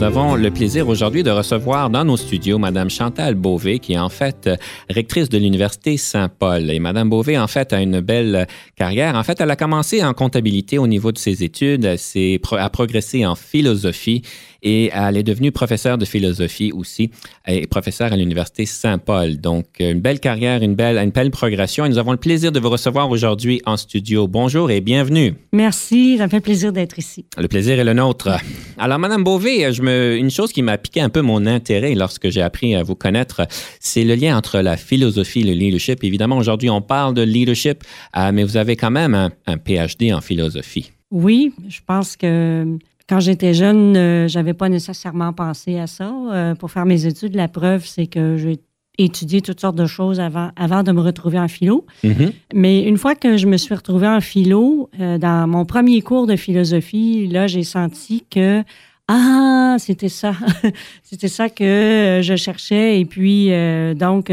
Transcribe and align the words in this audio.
Nous 0.00 0.06
avons 0.06 0.34
le 0.34 0.50
plaisir 0.50 0.88
aujourd'hui 0.88 1.22
de 1.22 1.30
recevoir 1.30 1.90
dans 1.90 2.06
nos 2.06 2.16
studios 2.16 2.56
Madame 2.56 2.88
Chantal 2.88 3.34
Beauvais, 3.34 3.80
qui 3.80 3.92
est 3.92 3.98
en 3.98 4.08
fait 4.08 4.48
rectrice 4.88 5.28
de 5.28 5.36
l'Université 5.36 5.98
Saint-Paul. 5.98 6.70
Et 6.70 6.78
Madame 6.78 7.10
Beauvais, 7.10 7.36
en 7.36 7.46
fait, 7.46 7.74
a 7.74 7.82
une 7.82 8.00
belle 8.00 8.46
carrière. 8.76 9.14
En 9.14 9.22
fait, 9.24 9.42
elle 9.42 9.50
a 9.50 9.56
commencé 9.56 10.02
en 10.02 10.14
comptabilité 10.14 10.78
au 10.78 10.86
niveau 10.86 11.12
de 11.12 11.18
ses 11.18 11.44
études, 11.44 11.84
elle 11.84 12.38
a 12.52 12.70
progressé 12.70 13.26
en 13.26 13.34
philosophie 13.34 14.22
et 14.62 14.90
elle 14.92 15.16
est 15.16 15.22
devenue 15.22 15.52
professeure 15.52 15.98
de 15.98 16.04
philosophie 16.04 16.72
aussi 16.72 17.10
et 17.46 17.66
professeure 17.66 18.12
à 18.12 18.16
l'Université 18.16 18.66
Saint-Paul. 18.66 19.38
Donc, 19.38 19.66
une 19.78 20.00
belle 20.00 20.20
carrière, 20.20 20.62
une 20.62 20.74
belle, 20.74 20.98
une 20.98 21.10
belle 21.10 21.30
progression 21.30 21.84
et 21.84 21.88
nous 21.88 21.98
avons 21.98 22.12
le 22.12 22.18
plaisir 22.18 22.52
de 22.52 22.60
vous 22.60 22.70
recevoir 22.70 23.10
aujourd'hui 23.10 23.60
en 23.66 23.76
studio. 23.76 24.28
Bonjour 24.28 24.70
et 24.70 24.80
bienvenue. 24.80 25.34
Merci, 25.52 26.18
ça 26.18 26.24
me 26.24 26.30
fait 26.30 26.40
plaisir 26.40 26.72
d'être 26.72 26.98
ici. 26.98 27.24
Le 27.36 27.48
plaisir 27.48 27.78
est 27.78 27.84
le 27.84 27.94
nôtre. 27.94 28.30
Alors, 28.78 28.98
Madame 28.98 29.24
Beauvais, 29.24 29.72
je 29.72 29.82
me, 29.82 30.16
une 30.16 30.30
chose 30.30 30.52
qui 30.52 30.62
m'a 30.62 30.78
piqué 30.78 31.00
un 31.00 31.08
peu 31.08 31.20
mon 31.20 31.46
intérêt 31.46 31.94
lorsque 31.94 32.28
j'ai 32.30 32.42
appris 32.42 32.74
à 32.74 32.82
vous 32.82 32.94
connaître, 32.94 33.46
c'est 33.78 34.04
le 34.04 34.14
lien 34.14 34.36
entre 34.36 34.60
la 34.60 34.76
philosophie 34.76 35.40
et 35.40 35.44
le 35.44 35.52
leadership. 35.52 36.04
Évidemment, 36.04 36.36
aujourd'hui, 36.36 36.70
on 36.70 36.82
parle 36.82 37.14
de 37.14 37.22
leadership, 37.22 37.84
euh, 38.16 38.30
mais 38.32 38.44
vous 38.44 38.56
avez 38.56 38.76
quand 38.76 38.90
même 38.90 39.14
un, 39.14 39.30
un 39.46 39.56
PhD 39.56 40.12
en 40.12 40.20
philosophie. 40.20 40.92
Oui, 41.10 41.52
je 41.68 41.80
pense 41.84 42.16
que 42.16 42.78
quand 43.10 43.18
j'étais 43.18 43.54
jeune, 43.54 43.96
euh, 43.96 44.28
j'avais 44.28 44.54
pas 44.54 44.68
nécessairement 44.68 45.32
pensé 45.32 45.80
à 45.80 45.88
ça. 45.88 46.14
Euh, 46.30 46.54
pour 46.54 46.70
faire 46.70 46.86
mes 46.86 47.06
études, 47.06 47.34
la 47.34 47.48
preuve, 47.48 47.84
c'est 47.84 48.06
que 48.06 48.36
j'ai 48.36 48.60
étudié 48.98 49.40
toutes 49.40 49.60
sortes 49.60 49.74
de 49.74 49.86
choses 49.86 50.20
avant, 50.20 50.52
avant 50.54 50.84
de 50.84 50.92
me 50.92 51.00
retrouver 51.00 51.40
en 51.40 51.48
philo. 51.48 51.84
Mhm. 52.04 52.30
Mais 52.54 52.84
une 52.84 52.98
fois 52.98 53.16
que 53.16 53.36
je 53.36 53.48
me 53.48 53.56
suis 53.56 53.74
retrouvée 53.74 54.06
en 54.06 54.20
philo, 54.20 54.90
euh, 55.00 55.18
dans 55.18 55.48
mon 55.48 55.64
premier 55.64 56.00
cours 56.02 56.28
de 56.28 56.36
philosophie, 56.36 57.26
là, 57.26 57.48
j'ai 57.48 57.64
senti 57.64 58.24
que 58.30 58.62
ah, 59.08 59.74
c'était 59.80 60.08
ça, 60.08 60.32
c'était 61.02 61.26
ça 61.26 61.48
que 61.48 62.20
je 62.22 62.36
cherchais. 62.36 63.00
Et 63.00 63.04
puis, 63.06 63.50
donc, 63.96 64.28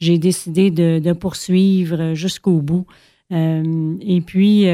j'ai, 0.00 0.18
décidé 0.18 0.70
de, 0.70 1.00
de 1.00 1.12
poursuivre 1.14 2.14
jusqu'au 2.14 2.60
bout. 2.60 2.86
et 3.32 4.22
puis, 4.24 4.68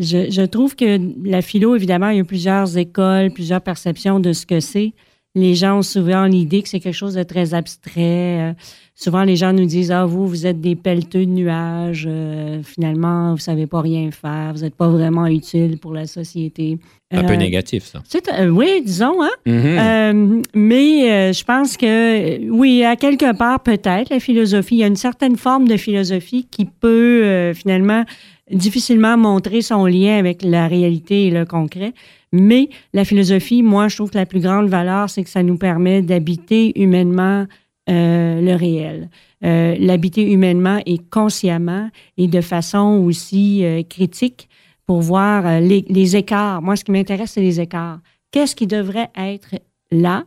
je, 0.00 0.46
trouve 0.46 0.76
que 0.76 0.98
la 1.28 1.42
philo, 1.42 1.76
évidemment, 1.76 2.08
il 2.08 2.18
y 2.18 2.20
a 2.20 2.24
plusieurs 2.24 2.78
écoles, 2.78 3.30
plusieurs 3.30 3.60
perceptions 3.60 4.18
de 4.18 4.32
ce 4.32 4.46
que 4.46 4.58
c'est. 4.58 4.92
Les 5.36 5.54
gens 5.54 5.78
ont 5.78 5.82
souvent 5.82 6.24
l'idée 6.24 6.62
que 6.62 6.68
c'est 6.68 6.80
quelque 6.80 6.94
chose 6.94 7.14
de 7.14 7.22
très 7.22 7.54
abstrait. 7.54 8.50
Euh, 8.50 8.52
souvent, 8.96 9.22
les 9.22 9.36
gens 9.36 9.52
nous 9.52 9.66
disent 9.66 9.92
Ah, 9.92 10.04
vous, 10.04 10.26
vous 10.26 10.44
êtes 10.44 10.60
des 10.60 10.74
pelleteux 10.74 11.24
de 11.24 11.30
nuages. 11.30 12.08
Euh, 12.10 12.62
finalement, 12.64 13.28
vous 13.28 13.36
ne 13.36 13.40
savez 13.40 13.66
pas 13.68 13.80
rien 13.80 14.10
faire. 14.10 14.52
Vous 14.54 14.62
n'êtes 14.62 14.74
pas 14.74 14.88
vraiment 14.88 15.26
utile 15.26 15.78
pour 15.78 15.92
la 15.92 16.06
société. 16.06 16.78
Un 17.12 17.22
peu 17.22 17.34
euh, 17.34 17.36
négatif, 17.36 17.84
ça. 17.84 18.02
oui, 18.48 18.82
disons. 18.84 19.22
Hein? 19.22 19.30
Mm-hmm. 19.46 20.42
mais 20.54 21.32
je 21.32 21.44
pense 21.44 21.76
que, 21.76 22.50
oui, 22.50 22.84
à 22.84 22.96
quelque 22.96 23.36
part, 23.36 23.60
peut-être, 23.60 24.10
la 24.10 24.18
philosophie, 24.18 24.76
il 24.76 24.80
y 24.80 24.84
a 24.84 24.88
une 24.88 24.96
certaine 24.96 25.36
forme 25.36 25.68
de 25.68 25.76
philosophie 25.76 26.48
qui 26.50 26.64
peut 26.64 27.52
finalement 27.54 28.04
difficilement 28.52 29.16
montrer 29.16 29.62
son 29.62 29.86
lien 29.86 30.18
avec 30.18 30.42
la 30.42 30.68
réalité 30.68 31.26
et 31.26 31.30
le 31.30 31.44
concret. 31.44 31.92
Mais 32.32 32.68
la 32.92 33.04
philosophie, 33.04 33.62
moi, 33.62 33.88
je 33.88 33.96
trouve 33.96 34.10
que 34.10 34.18
la 34.18 34.26
plus 34.26 34.40
grande 34.40 34.68
valeur, 34.68 35.10
c'est 35.10 35.24
que 35.24 35.30
ça 35.30 35.42
nous 35.42 35.56
permet 35.56 36.02
d'habiter 36.02 36.80
humainement 36.80 37.46
euh, 37.88 38.40
le 38.40 38.54
réel. 38.54 39.08
Euh, 39.42 39.74
l'habiter 39.78 40.30
humainement 40.30 40.80
et 40.84 40.98
consciemment 40.98 41.88
et 42.18 42.28
de 42.28 42.40
façon 42.40 43.02
aussi 43.04 43.64
euh, 43.64 43.82
critique 43.82 44.48
pour 44.86 45.00
voir 45.00 45.60
les, 45.60 45.84
les, 45.88 46.16
écarts. 46.16 46.62
Moi, 46.62 46.76
ce 46.76 46.84
qui 46.84 46.92
m'intéresse, 46.92 47.32
c'est 47.32 47.40
les 47.40 47.58
écarts. 47.58 48.00
Qu'est-ce 48.30 48.54
qui 48.54 48.66
devrait 48.66 49.10
être 49.16 49.54
là? 49.90 50.24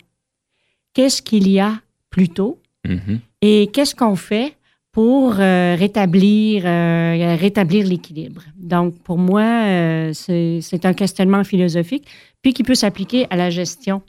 Qu'est-ce 0.93 1.21
qu'il 1.21 1.49
y 1.49 1.59
a 1.59 1.79
plus 2.09 2.29
tôt? 2.29 2.59
Mm-hmm. 2.85 3.19
Et 3.41 3.67
qu'est-ce 3.71 3.95
qu'on 3.95 4.15
fait 4.15 4.55
pour 4.93 5.39
euh, 5.39 5.75
rétablir, 5.77 6.63
euh, 6.65 7.35
rétablir 7.35 7.85
l'équilibre. 7.85 8.43
Donc, 8.55 8.99
pour 8.99 9.17
moi, 9.17 9.41
euh, 9.41 10.13
c'est 10.13 10.85
un 10.85 10.93
questionnement 10.93 11.43
philosophique, 11.43 12.07
puis 12.43 12.53
qui 12.53 12.63
peut 12.63 12.75
s'appliquer 12.75 13.25
à 13.31 13.35
la 13.35 13.49
gestion. 13.49 14.03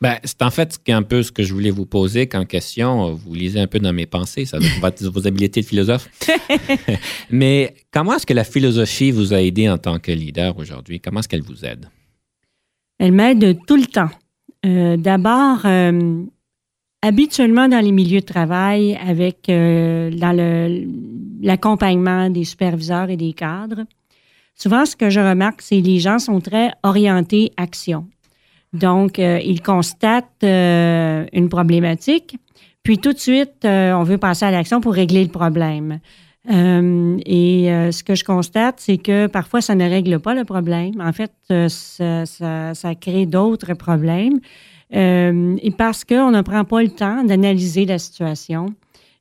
Ben, 0.00 0.18
c'est 0.24 0.42
en 0.42 0.50
fait 0.50 0.80
un 0.88 1.04
peu 1.04 1.22
ce 1.22 1.30
que 1.30 1.44
je 1.44 1.54
voulais 1.54 1.70
vous 1.70 1.86
poser 1.86 2.26
comme 2.26 2.46
question. 2.46 3.14
Vous 3.14 3.32
lisez 3.32 3.60
un 3.60 3.68
peu 3.68 3.78
dans 3.78 3.92
mes 3.92 4.06
pensées, 4.06 4.44
ça 4.44 4.58
doit 4.58 4.90
vos 5.08 5.26
habiletés 5.26 5.60
de 5.60 5.66
philosophe. 5.66 6.08
Mais 7.30 7.74
comment 7.92 8.16
est-ce 8.16 8.26
que 8.26 8.34
la 8.34 8.44
philosophie 8.44 9.12
vous 9.12 9.32
a 9.32 9.40
aidé 9.40 9.70
en 9.70 9.78
tant 9.78 10.00
que 10.00 10.10
leader 10.10 10.58
aujourd'hui? 10.58 10.98
Comment 10.98 11.20
est-ce 11.20 11.28
qu'elle 11.28 11.42
vous 11.42 11.64
aide? 11.64 11.86
Elle 12.98 13.12
m'aide 13.12 13.56
tout 13.66 13.76
le 13.76 13.86
temps. 13.86 14.10
D'abord, 14.64 15.64
habituellement 17.04 17.68
dans 17.68 17.80
les 17.80 17.92
milieux 17.92 18.20
de 18.20 18.24
travail 18.24 18.98
avec 19.06 19.50
euh, 19.50 20.10
dans 20.10 20.34
l'accompagnement 21.42 22.30
des 22.30 22.44
superviseurs 22.44 23.10
et 23.10 23.18
des 23.18 23.34
cadres, 23.34 23.84
souvent 24.54 24.86
ce 24.86 24.96
que 24.96 25.10
je 25.10 25.20
remarque, 25.20 25.60
c'est 25.60 25.82
que 25.82 25.86
les 25.86 25.98
gens 25.98 26.18
sont 26.18 26.40
très 26.40 26.72
orientés 26.82 27.52
action. 27.58 28.06
Donc, 28.72 29.18
euh, 29.18 29.38
ils 29.44 29.60
constatent 29.60 30.42
euh, 30.44 31.26
une 31.34 31.50
problématique, 31.50 32.38
puis 32.82 32.96
tout 32.96 33.12
de 33.12 33.18
suite, 33.18 33.64
on 33.64 34.02
veut 34.02 34.18
passer 34.18 34.46
à 34.46 34.50
l'action 34.50 34.80
pour 34.80 34.94
régler 34.94 35.24
le 35.24 35.30
problème. 35.30 36.00
et 36.46 37.66
ce 37.90 38.02
que 38.02 38.14
je 38.14 38.24
constate, 38.24 38.76
c'est 38.78 38.98
que 38.98 39.26
parfois, 39.26 39.62
ça 39.62 39.74
ne 39.74 39.88
règle 39.88 40.20
pas 40.20 40.34
le 40.34 40.44
problème. 40.44 41.00
En 41.00 41.12
fait, 41.14 41.32
ça, 41.68 42.74
ça 42.74 42.94
crée 42.94 43.24
d'autres 43.24 43.72
problèmes. 43.72 44.38
Euh, 44.94 45.56
et 45.60 45.70
parce 45.70 46.04
qu'on 46.04 46.30
ne 46.30 46.42
prend 46.42 46.64
pas 46.64 46.82
le 46.82 46.90
temps 46.90 47.24
d'analyser 47.24 47.84
la 47.84 47.98
situation 47.98 48.66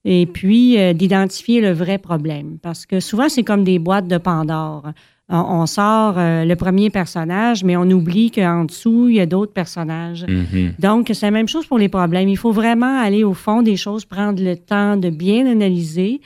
et 0.06 0.26
puis 0.26 0.78
euh, 0.78 0.94
d'identifier 0.94 1.62
le 1.62 1.72
vrai 1.72 1.98
problème. 1.98 2.58
Parce 2.62 2.86
que 2.86 3.00
souvent, 3.00 3.30
c'est 3.30 3.44
comme 3.44 3.64
des 3.64 3.80
boîtes 3.80 4.08
de 4.08 4.18
Pandore. 4.18 4.92
On, 5.30 5.66
sort 5.66 6.20
euh, 6.20 6.44
le 6.46 6.56
premier 6.56 6.90
personnage, 6.92 7.64
mais 7.64 7.76
on 7.76 7.90
oublie 7.90 8.30
qu'en 8.30 8.66
dessous, 8.66 9.08
il 9.08 9.16
y 9.16 9.20
a 9.20 9.26
d'autres 9.26 9.54
personnages. 9.54 10.26
Mm-hmm. 10.26 10.80
Donc, 10.80 11.10
c'est 11.12 11.26
la 11.26 11.32
même 11.32 11.48
chose 11.48 11.66
pour 11.66 11.80
les 11.80 11.90
problèmes. 11.90 12.28
Il 12.28 12.38
faut 12.38 12.52
vraiment 12.52 13.00
aller 13.00 13.24
au 13.24 13.34
fond 13.34 13.64
des 13.64 13.78
choses, 13.78 14.06
prendre 14.06 14.44
le 14.44 14.56
temps 14.58 14.98
de 14.98 15.10
bien 15.10 15.48
analyser. 15.48 16.20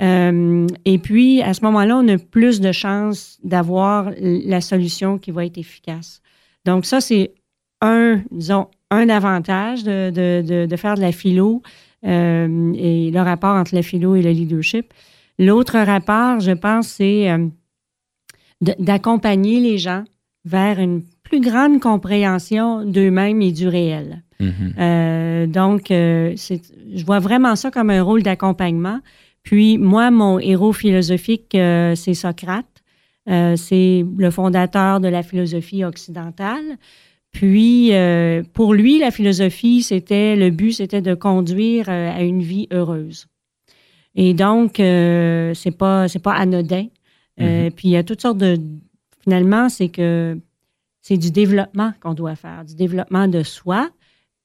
et 0.00 0.98
puis, 1.02 1.40
à 1.42 1.54
ce 1.54 1.64
moment-là, 1.64 1.96
on 1.96 2.08
a 2.08 2.18
plus 2.18 2.60
de 2.60 2.72
chances 2.72 3.38
d'avoir 3.44 4.10
la 4.20 4.60
solution 4.60 5.16
qui 5.16 5.30
va 5.30 5.46
être 5.46 5.56
efficace. 5.56 6.20
Donc, 6.66 6.84
ça, 6.84 7.00
c'est 7.00 7.32
un, 7.80 8.22
disons, 8.30 8.68
un 8.90 9.08
avantage 9.08 9.84
de, 9.84 10.10
de, 10.10 10.66
de, 10.66 10.76
faire 10.76 10.96
de 10.96 11.00
la 11.00 11.12
philo 11.12 11.62
euh, 12.06 12.72
et 12.74 13.10
le 13.10 13.20
rapport 13.20 13.54
entre 13.54 13.74
la 13.74 13.82
philo 13.82 14.16
et 14.16 14.22
le 14.22 14.30
leadership. 14.30 14.92
L'autre 15.38 15.78
rapport, 15.78 16.40
je 16.40 16.52
pense, 16.52 16.88
c'est 16.88 17.30
euh, 17.30 17.46
d'accompagner 18.78 19.60
les 19.60 19.78
gens 19.78 20.04
vers 20.44 20.80
une 20.80 21.02
plus 21.22 21.40
grande 21.40 21.80
compréhension 21.80 22.84
d'eux-mêmes 22.84 23.40
et 23.42 23.52
du 23.52 23.68
réel. 23.68 24.22
Mm-hmm. 24.40 24.72
Euh, 24.78 25.46
donc, 25.46 25.86
je 25.90 27.04
vois 27.04 27.20
vraiment 27.20 27.56
ça 27.56 27.70
comme 27.70 27.90
un 27.90 28.02
rôle 28.02 28.22
d'accompagnement. 28.22 29.00
Puis, 29.42 29.78
moi, 29.78 30.10
mon 30.10 30.38
héros 30.38 30.72
philosophique, 30.72 31.50
c'est 31.52 32.14
Socrate. 32.14 32.82
c'est 33.26 34.04
le 34.18 34.30
fondateur 34.30 35.00
de 35.00 35.08
la 35.08 35.22
philosophie 35.22 35.84
occidentale. 35.84 36.78
Puis, 37.32 37.94
euh, 37.94 38.42
pour 38.52 38.74
lui, 38.74 38.98
la 38.98 39.10
philosophie, 39.10 39.82
c'était 39.82 40.36
le 40.36 40.50
but, 40.50 40.72
c'était 40.72 41.02
de 41.02 41.14
conduire 41.14 41.88
euh, 41.88 42.10
à 42.10 42.22
une 42.22 42.42
vie 42.42 42.66
heureuse. 42.72 43.26
Et 44.16 44.34
donc, 44.34 44.80
euh, 44.80 45.54
c'est 45.54 45.70
pas 45.70 46.08
c'est 46.08 46.18
pas 46.18 46.34
anodin. 46.34 46.86
Mm-hmm. 47.38 47.70
Puis 47.70 47.88
il 47.88 47.92
y 47.92 47.96
a 47.96 48.02
toutes 48.02 48.20
sortes 48.20 48.38
de. 48.38 48.58
Finalement, 49.22 49.68
c'est 49.68 49.88
que 49.88 50.38
c'est 51.00 51.16
du 51.16 51.30
développement 51.30 51.92
qu'on 52.00 52.14
doit 52.14 52.34
faire, 52.34 52.64
du 52.64 52.74
développement 52.74 53.28
de 53.28 53.42
soi, 53.42 53.88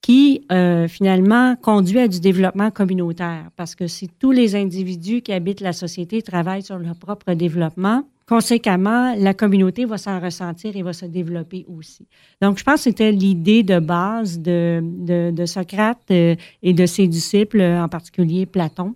qui 0.06 0.46
finalement 0.88 1.56
conduit 1.56 1.98
à 1.98 2.07
du 2.07 2.19
développement 2.19 2.69
communautaire. 2.69 3.50
Parce 3.56 3.74
que 3.74 3.88
si 3.88 4.07
tous 4.07 4.31
les 4.31 4.56
individus 4.56 5.24
qui 5.24 5.34
habitent 5.34 5.62
la 5.62 5.74
société 5.74 6.22
travaillent 6.22 6.62
sur 6.62 6.78
leur 6.78 6.96
propre 6.96 7.34
développement, 7.34 8.04
conséquemment, 8.28 9.16
la 9.18 9.34
communauté 9.34 9.86
va 9.86 9.98
s'en 9.98 10.19
ressentir 10.19 10.78
et 10.78 10.84
va 10.84 10.94
se 10.94 11.07
développer 11.07 11.66
aussi. 11.68 12.06
Donc, 12.40 12.60
je 12.60 12.63
pense 12.63 12.75
que 12.75 12.81
c'était 12.84 13.12
l'idée 13.12 13.63
de 13.63 13.80
base 13.80 14.40
de, 14.40 15.44
Socrate 15.48 15.98
euh, 16.12 16.36
et 16.62 16.74
de 16.74 16.86
ses 16.86 17.08
disciples, 17.08 17.62
en 17.62 17.90
particulier 17.90 18.46
Platon. 18.46 18.94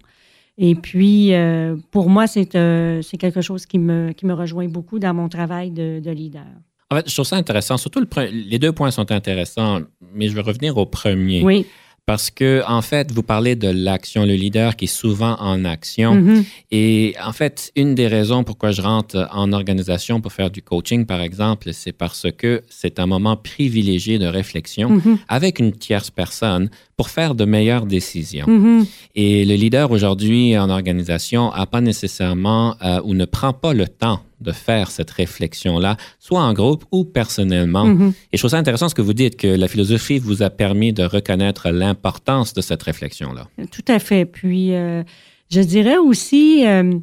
Et 0.59 0.75
puis, 0.75 1.33
euh, 1.33 1.75
pour 1.89 2.07
moi, 2.11 2.27
c'est 2.27 2.45
quelque 2.45 3.41
chose 3.41 3.65
qui 3.65 3.79
me, 3.79 4.13
rejoint 4.33 4.67
beaucoup 4.67 4.99
dans 4.99 5.15
mon 5.15 5.27
travail 5.27 5.71
de 5.71 6.11
leader. 6.11 6.45
En 6.91 6.95
fait, 6.95 7.07
je 7.07 7.13
trouve 7.13 7.25
ça 7.25 7.35
intéressant. 7.35 7.77
Surtout, 7.77 8.03
les 8.31 8.57
deux 8.57 8.71
points 8.71 8.91
sont 8.91 9.11
intéressants, 9.11 9.81
mais 10.13 10.27
je 10.27 10.33
vais 10.33 10.41
revenir 10.41 10.77
au 10.77 10.85
premier. 10.87 11.43
Oui. 11.43 11.65
Parce 12.07 12.31
que, 12.31 12.63
en 12.67 12.81
fait, 12.81 13.11
vous 13.11 13.21
parlez 13.21 13.55
de 13.55 13.67
l'action, 13.67 14.25
le 14.25 14.33
leader 14.33 14.75
qui 14.75 14.85
est 14.85 14.87
souvent 14.87 15.35
en 15.39 15.63
action. 15.63 16.15
Mm-hmm. 16.15 16.45
Et 16.71 17.13
en 17.23 17.33
fait, 17.33 17.71
une 17.75 17.93
des 17.93 18.07
raisons 18.07 18.43
pourquoi 18.43 18.71
je 18.71 18.81
rentre 18.81 19.27
en 19.31 19.53
organisation 19.53 20.19
pour 20.19 20.33
faire 20.33 20.49
du 20.49 20.63
coaching, 20.63 21.05
par 21.05 21.21
exemple, 21.21 21.71
c'est 21.71 21.91
parce 21.91 22.25
que 22.35 22.63
c'est 22.67 22.97
un 22.99 23.05
moment 23.05 23.37
privilégié 23.37 24.17
de 24.17 24.25
réflexion 24.25 24.97
mm-hmm. 24.97 25.17
avec 25.27 25.59
une 25.59 25.71
tierce 25.71 26.09
personne 26.09 26.71
pour 26.97 27.09
faire 27.11 27.35
de 27.35 27.45
meilleures 27.45 27.85
décisions. 27.85 28.47
Mm-hmm. 28.47 28.87
Et 29.13 29.45
le 29.45 29.53
leader 29.53 29.91
aujourd'hui 29.91 30.57
en 30.57 30.71
organisation 30.71 31.51
n'a 31.51 31.67
pas 31.67 31.81
nécessairement 31.81 32.75
euh, 32.83 33.01
ou 33.03 33.13
ne 33.13 33.25
prend 33.25 33.53
pas 33.53 33.75
le 33.75 33.87
temps 33.87 34.21
de 34.41 34.51
faire 34.51 34.91
cette 34.91 35.11
réflexion-là, 35.11 35.97
soit 36.19 36.41
en 36.41 36.53
groupe 36.53 36.85
ou 36.91 37.03
personnellement. 37.03 37.85
Mm-hmm. 37.85 38.09
Et 38.31 38.37
je 38.37 38.37
trouve 38.37 38.51
ça 38.51 38.57
intéressant 38.57 38.89
ce 38.89 38.95
que 38.95 39.01
vous 39.01 39.13
dites, 39.13 39.37
que 39.37 39.47
la 39.47 39.67
philosophie 39.67 40.19
vous 40.19 40.43
a 40.43 40.49
permis 40.49 40.93
de 40.93 41.03
reconnaître 41.03 41.69
l'importance 41.69 42.53
de 42.53 42.61
cette 42.61 42.83
réflexion-là. 42.83 43.47
Tout 43.71 43.85
à 43.87 43.99
fait. 43.99 44.25
Puis, 44.25 44.73
euh, 44.73 45.03
je 45.49 45.61
dirais 45.61 45.97
aussi 45.97 46.65
euh, 46.65 46.93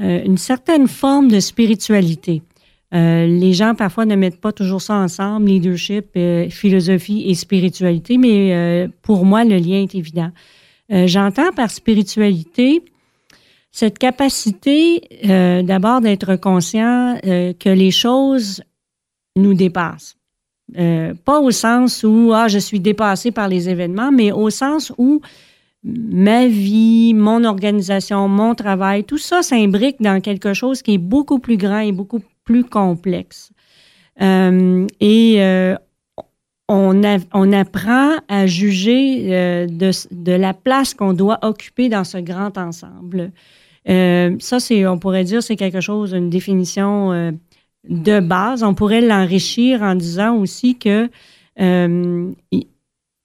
euh, 0.00 0.24
une 0.24 0.38
certaine 0.38 0.86
forme 0.86 1.28
de 1.28 1.40
spiritualité. 1.40 2.42
les 2.92 3.52
gens 3.52 3.74
parfois 3.74 4.04
ne 4.04 4.16
mettent 4.16 4.40
pas 4.40 4.52
toujours 4.52 4.82
ça 4.82 4.94
ensemble, 4.94 5.48
leadership, 5.48 6.18
philosophie 6.50 7.24
et 7.28 7.34
spiritualité, 7.34 8.18
mais 8.18 8.88
pour 9.02 9.24
moi, 9.24 9.44
le 9.44 9.56
lien 9.58 9.82
est 9.82 9.94
évident. 9.94 10.32
J'entends 10.90 11.52
par 11.52 11.70
spiritualité 11.70 12.82
cette 13.72 13.98
capacité 13.98 15.02
euh, 15.28 15.62
d'abord 15.62 16.00
d'être 16.00 16.36
conscient 16.36 17.18
euh, 17.24 17.52
que 17.58 17.68
les 17.68 17.90
choses 17.90 18.62
nous 19.36 19.54
dépassent. 19.54 20.16
Euh, 20.78 21.14
pas 21.24 21.40
au 21.40 21.50
sens 21.50 22.04
où 22.04 22.32
ah, 22.34 22.48
je 22.48 22.58
suis 22.58 22.80
dépassé 22.80 23.30
par 23.30 23.48
les 23.48 23.68
événements, 23.68 24.12
mais 24.12 24.32
au 24.32 24.50
sens 24.50 24.92
où 24.98 25.20
ma 25.82 26.46
vie, 26.46 27.14
mon 27.14 27.44
organisation, 27.44 28.28
mon 28.28 28.54
travail, 28.54 29.04
tout 29.04 29.18
ça 29.18 29.42
s'imbrique 29.42 30.00
dans 30.00 30.20
quelque 30.20 30.52
chose 30.52 30.82
qui 30.82 30.94
est 30.94 30.98
beaucoup 30.98 31.38
plus 31.38 31.56
grand 31.56 31.80
et 31.80 31.92
beaucoup 31.92 32.20
plus 32.44 32.64
complexe. 32.64 33.50
et 34.20 35.74
on, 36.68 37.52
apprend 37.52 38.16
à 38.28 38.46
juger 38.46 39.66
de, 39.66 40.32
la 40.32 40.54
place 40.54 40.92
qu'on 40.94 41.14
doit 41.14 41.38
occuper 41.42 41.88
dans 41.88 42.04
ce 42.04 42.18
grand 42.18 42.56
ensemble. 42.58 43.32
Euh, 43.88 44.36
ça, 44.38 44.60
c'est, 44.60 44.86
on 44.86 44.98
pourrait 44.98 45.24
dire, 45.24 45.42
c'est 45.42 45.56
quelque 45.56 45.80
chose, 45.80 46.12
une 46.12 46.30
définition 46.30 47.12
euh, 47.12 47.32
de 47.88 48.20
base. 48.20 48.62
On 48.62 48.74
pourrait 48.74 49.00
l'enrichir 49.00 49.82
en 49.82 49.94
disant 49.94 50.36
aussi 50.36 50.76
que 50.76 51.08
euh, 51.60 52.32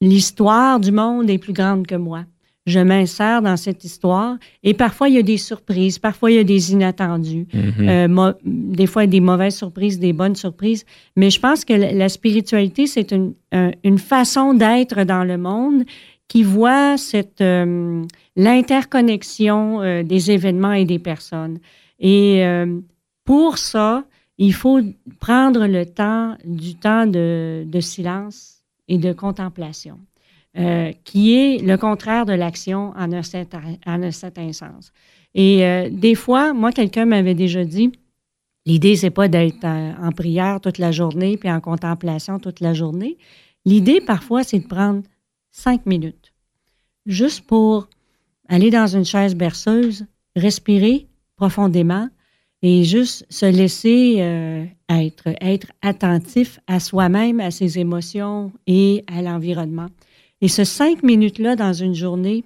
l'histoire 0.02 0.80
du 0.80 0.92
monde 0.92 1.30
est 1.30 1.38
plus 1.38 1.54
grande 1.54 1.86
que 1.86 1.96
moi. 1.96 2.24
Je 2.66 2.80
m'insère 2.80 3.44
dans 3.44 3.58
cette 3.58 3.84
histoire 3.84 4.38
et 4.64 4.74
parfois 4.74 5.08
il 5.08 5.14
y 5.14 5.20
a 5.20 5.22
des 5.22 5.38
surprises, 5.38 6.00
parfois 6.00 6.32
il 6.32 6.38
y 6.38 6.40
a 6.40 6.44
des 6.44 6.72
inattendus, 6.72 7.46
mm-hmm. 7.54 8.34
des 8.44 8.88
fois 8.88 9.06
des 9.06 9.20
mauvaises 9.20 9.56
surprises, 9.56 10.00
des 10.00 10.14
bonnes 10.14 10.36
surprises. 10.36 10.84
Mais 11.16 11.30
je 11.30 11.40
pense 11.40 11.64
que 11.64 11.74
la, 11.74 12.10
spiritualité, 12.10 12.88
c'est 12.88 13.12
une, 13.12 13.36
une 13.84 14.00
façon 14.00 14.56
d'être 14.56 15.04
dans 15.04 15.24
le 15.24 15.38
monde 15.38 15.84
qui 16.28 16.44
voit 16.44 16.98
cette 16.98 17.42
euh, 17.42 18.04
l'interconnexion 18.36 19.82
euh, 19.82 20.04
des 20.04 20.32
événements 20.32 20.74
et 20.74 20.86
des 20.86 21.00
personnes. 21.00 21.60
Et 22.00 22.46
euh, 22.46 22.80
pour 23.24 23.58
ça, 23.58 24.04
il 24.38 24.54
faut 24.54 24.82
prendre 25.20 25.66
le 25.66 25.86
temps 25.86 26.36
du 26.44 26.76
temps 26.76 27.08
de, 27.08 27.64
de 27.66 27.80
silence 27.80 28.64
et 28.88 28.98
de 28.98 29.14
contemplation, 29.14 29.98
qui 31.06 31.36
est 31.36 31.66
le 31.66 31.76
contraire 31.78 32.26
de 32.26 32.34
l'action 32.34 32.94
en 32.96 33.12
un 33.14 33.24
certain, 33.24 33.62
en 33.86 34.04
un 34.04 34.12
certain 34.12 34.52
sens. 34.52 34.92
Et 35.34 35.90
des 35.90 36.16
fois, 36.16 36.54
moi, 36.54 36.72
quelqu'un 36.72 37.06
m'avait 37.06 37.34
déjà 37.34 37.64
dit, 37.64 37.94
l'idée, 38.66 38.96
c'est 38.98 39.10
pas 39.10 39.28
d'être 39.28 39.66
en 39.66 40.12
prière 40.12 40.60
toute 40.62 40.78
la 40.78 40.92
journée 40.92 41.38
puis 41.38 41.50
en 41.50 41.62
contemplation 41.62 42.38
toute 42.40 42.60
la 42.60 42.74
journée. 42.74 43.18
L'idée, 43.66 44.02
parfois, 44.02 44.44
c'est 44.44 44.60
de 44.60 44.68
prendre 44.68 45.02
cinq 45.56 45.86
minutes, 45.86 46.34
juste 47.06 47.46
pour 47.48 47.88
aller 48.50 48.70
dans 48.70 48.88
une 48.88 49.06
chaise 49.06 49.36
berceuse, 49.36 50.06
respirer 50.36 51.08
profondément 51.38 52.10
et 52.62 52.84
juste 52.84 53.26
se 53.30 53.46
laisser 53.46 54.18
euh, 54.20 54.66
être, 54.90 55.30
être 55.40 55.68
attentif 55.82 56.60
à 56.68 56.80
soi-même, 56.80 57.40
à 57.40 57.52
ses 57.52 57.80
émotions 57.80 58.52
et 58.68 59.04
à 59.08 59.22
l'environnement. 59.22 59.88
Et 60.42 60.50
ce 60.50 60.66
cinq 60.66 61.04
minutes-là 61.04 61.56
dans 61.56 61.74
une 61.74 61.96
journée 61.96 62.44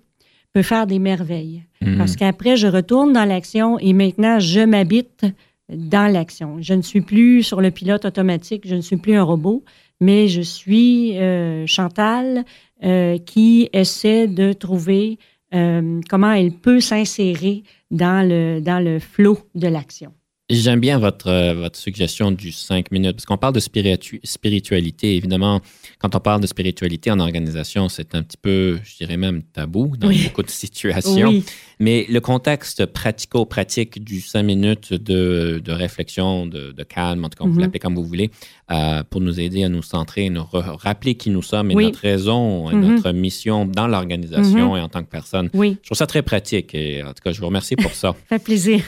peut 0.53 0.61
faire 0.61 0.85
des 0.85 0.99
merveilles. 0.99 1.63
Mhm. 1.81 1.97
Parce 1.97 2.15
qu'après, 2.15 2.57
je 2.57 2.67
retourne 2.67 3.11
dans 3.11 3.25
l'action 3.25 3.79
et 3.79 3.93
maintenant, 3.93 4.39
je 4.39 4.61
m'habite 4.61 5.25
dans 5.69 6.11
l'action. 6.11 6.57
Je 6.61 6.73
ne 6.75 6.81
suis 6.81 7.01
plus 7.01 7.43
sur 7.43 7.59
le 7.59 7.71
pilote 7.71 8.05
automatique, 8.05 8.67
je 8.67 8.75
ne 8.75 8.81
suis 8.81 8.97
plus 8.97 9.15
un 9.15 9.23
robot, 9.23 9.63
mais 9.99 10.27
je 10.27 10.41
suis 10.41 11.17
euh, 11.17 11.65
Chantal 11.67 12.45
euh, 12.83 13.17
qui 13.17 13.69
essaie 13.73 14.27
de 14.27 14.53
trouver 14.53 15.17
euh, 15.53 15.99
comment 16.09 16.31
elle 16.31 16.53
peut 16.53 16.79
s'insérer 16.79 17.63
dans 17.91 18.27
le, 18.27 18.61
dans 18.61 18.83
le 18.83 18.99
flot 18.99 19.39
de 19.55 19.67
l'action. 19.67 20.13
J'aime 20.51 20.79
bien 20.79 20.97
votre, 20.97 21.27
euh, 21.27 21.53
votre 21.53 21.77
suggestion 21.77 22.31
du 22.31 22.51
5 22.51 22.91
minutes, 22.91 23.17
parce 23.17 23.25
qu'on 23.27 23.37
parle 23.37 23.53
de 23.53 23.59
spiritualité. 23.59 25.15
Évidemment, 25.15 25.61
quand 25.99 26.15
on 26.15 26.19
parle 26.19 26.41
de 26.41 26.47
spiritualité 26.47 27.11
en 27.11 27.19
organisation, 27.19 27.87
c'est 27.87 28.15
un 28.15 28.23
petit 28.23 28.37
peu, 28.37 28.79
je 28.83 28.97
dirais 28.97 29.17
même 29.17 29.43
tabou 29.43 29.95
dans 29.95 30.09
beaucoup 30.09 30.41
de 30.41 30.49
situations. 30.49 31.43
Mais 31.79 32.07
le 32.09 32.19
contexte 32.19 32.87
pratico-pratique 32.87 34.03
du 34.03 34.21
5 34.21 34.41
minutes 34.41 34.91
de, 34.91 35.61
de 35.63 35.71
réflexion, 35.71 36.47
de, 36.47 36.71
de, 36.71 36.83
calme, 36.83 37.25
en 37.25 37.29
tout 37.29 37.37
cas, 37.37 37.47
vous 37.47 37.55
mm-hmm. 37.55 37.61
l'appelez 37.61 37.79
comme 37.79 37.95
vous 37.95 38.05
voulez, 38.05 38.31
euh, 38.71 39.03
pour 39.07 39.21
nous 39.21 39.39
aider 39.39 39.63
à 39.63 39.69
nous 39.69 39.83
centrer, 39.83 40.31
nous 40.31 40.45
rappeler 40.51 41.13
qui 41.13 41.29
nous 41.29 41.43
sommes 41.43 41.69
et 41.69 41.75
notre 41.75 41.99
raison 41.99 42.71
et 42.71 42.73
mm-hmm. 42.73 42.95
notre 42.95 43.11
mission 43.11 43.67
dans 43.67 43.87
l'organisation 43.87 44.73
mm-hmm. 44.73 44.79
et 44.79 44.81
en 44.81 44.89
tant 44.89 45.03
que 45.03 45.09
personne. 45.09 45.51
Oui. 45.53 45.77
Je 45.83 45.89
trouve 45.89 45.97
ça 45.97 46.07
très 46.07 46.23
pratique 46.23 46.73
et 46.73 47.03
en 47.03 47.09
tout 47.09 47.21
cas, 47.23 47.33
je 47.33 47.39
vous 47.39 47.47
remercie 47.47 47.75
pour 47.75 47.93
ça. 47.93 48.15
ça 48.29 48.39
fait 48.39 48.43
plaisir. 48.43 48.83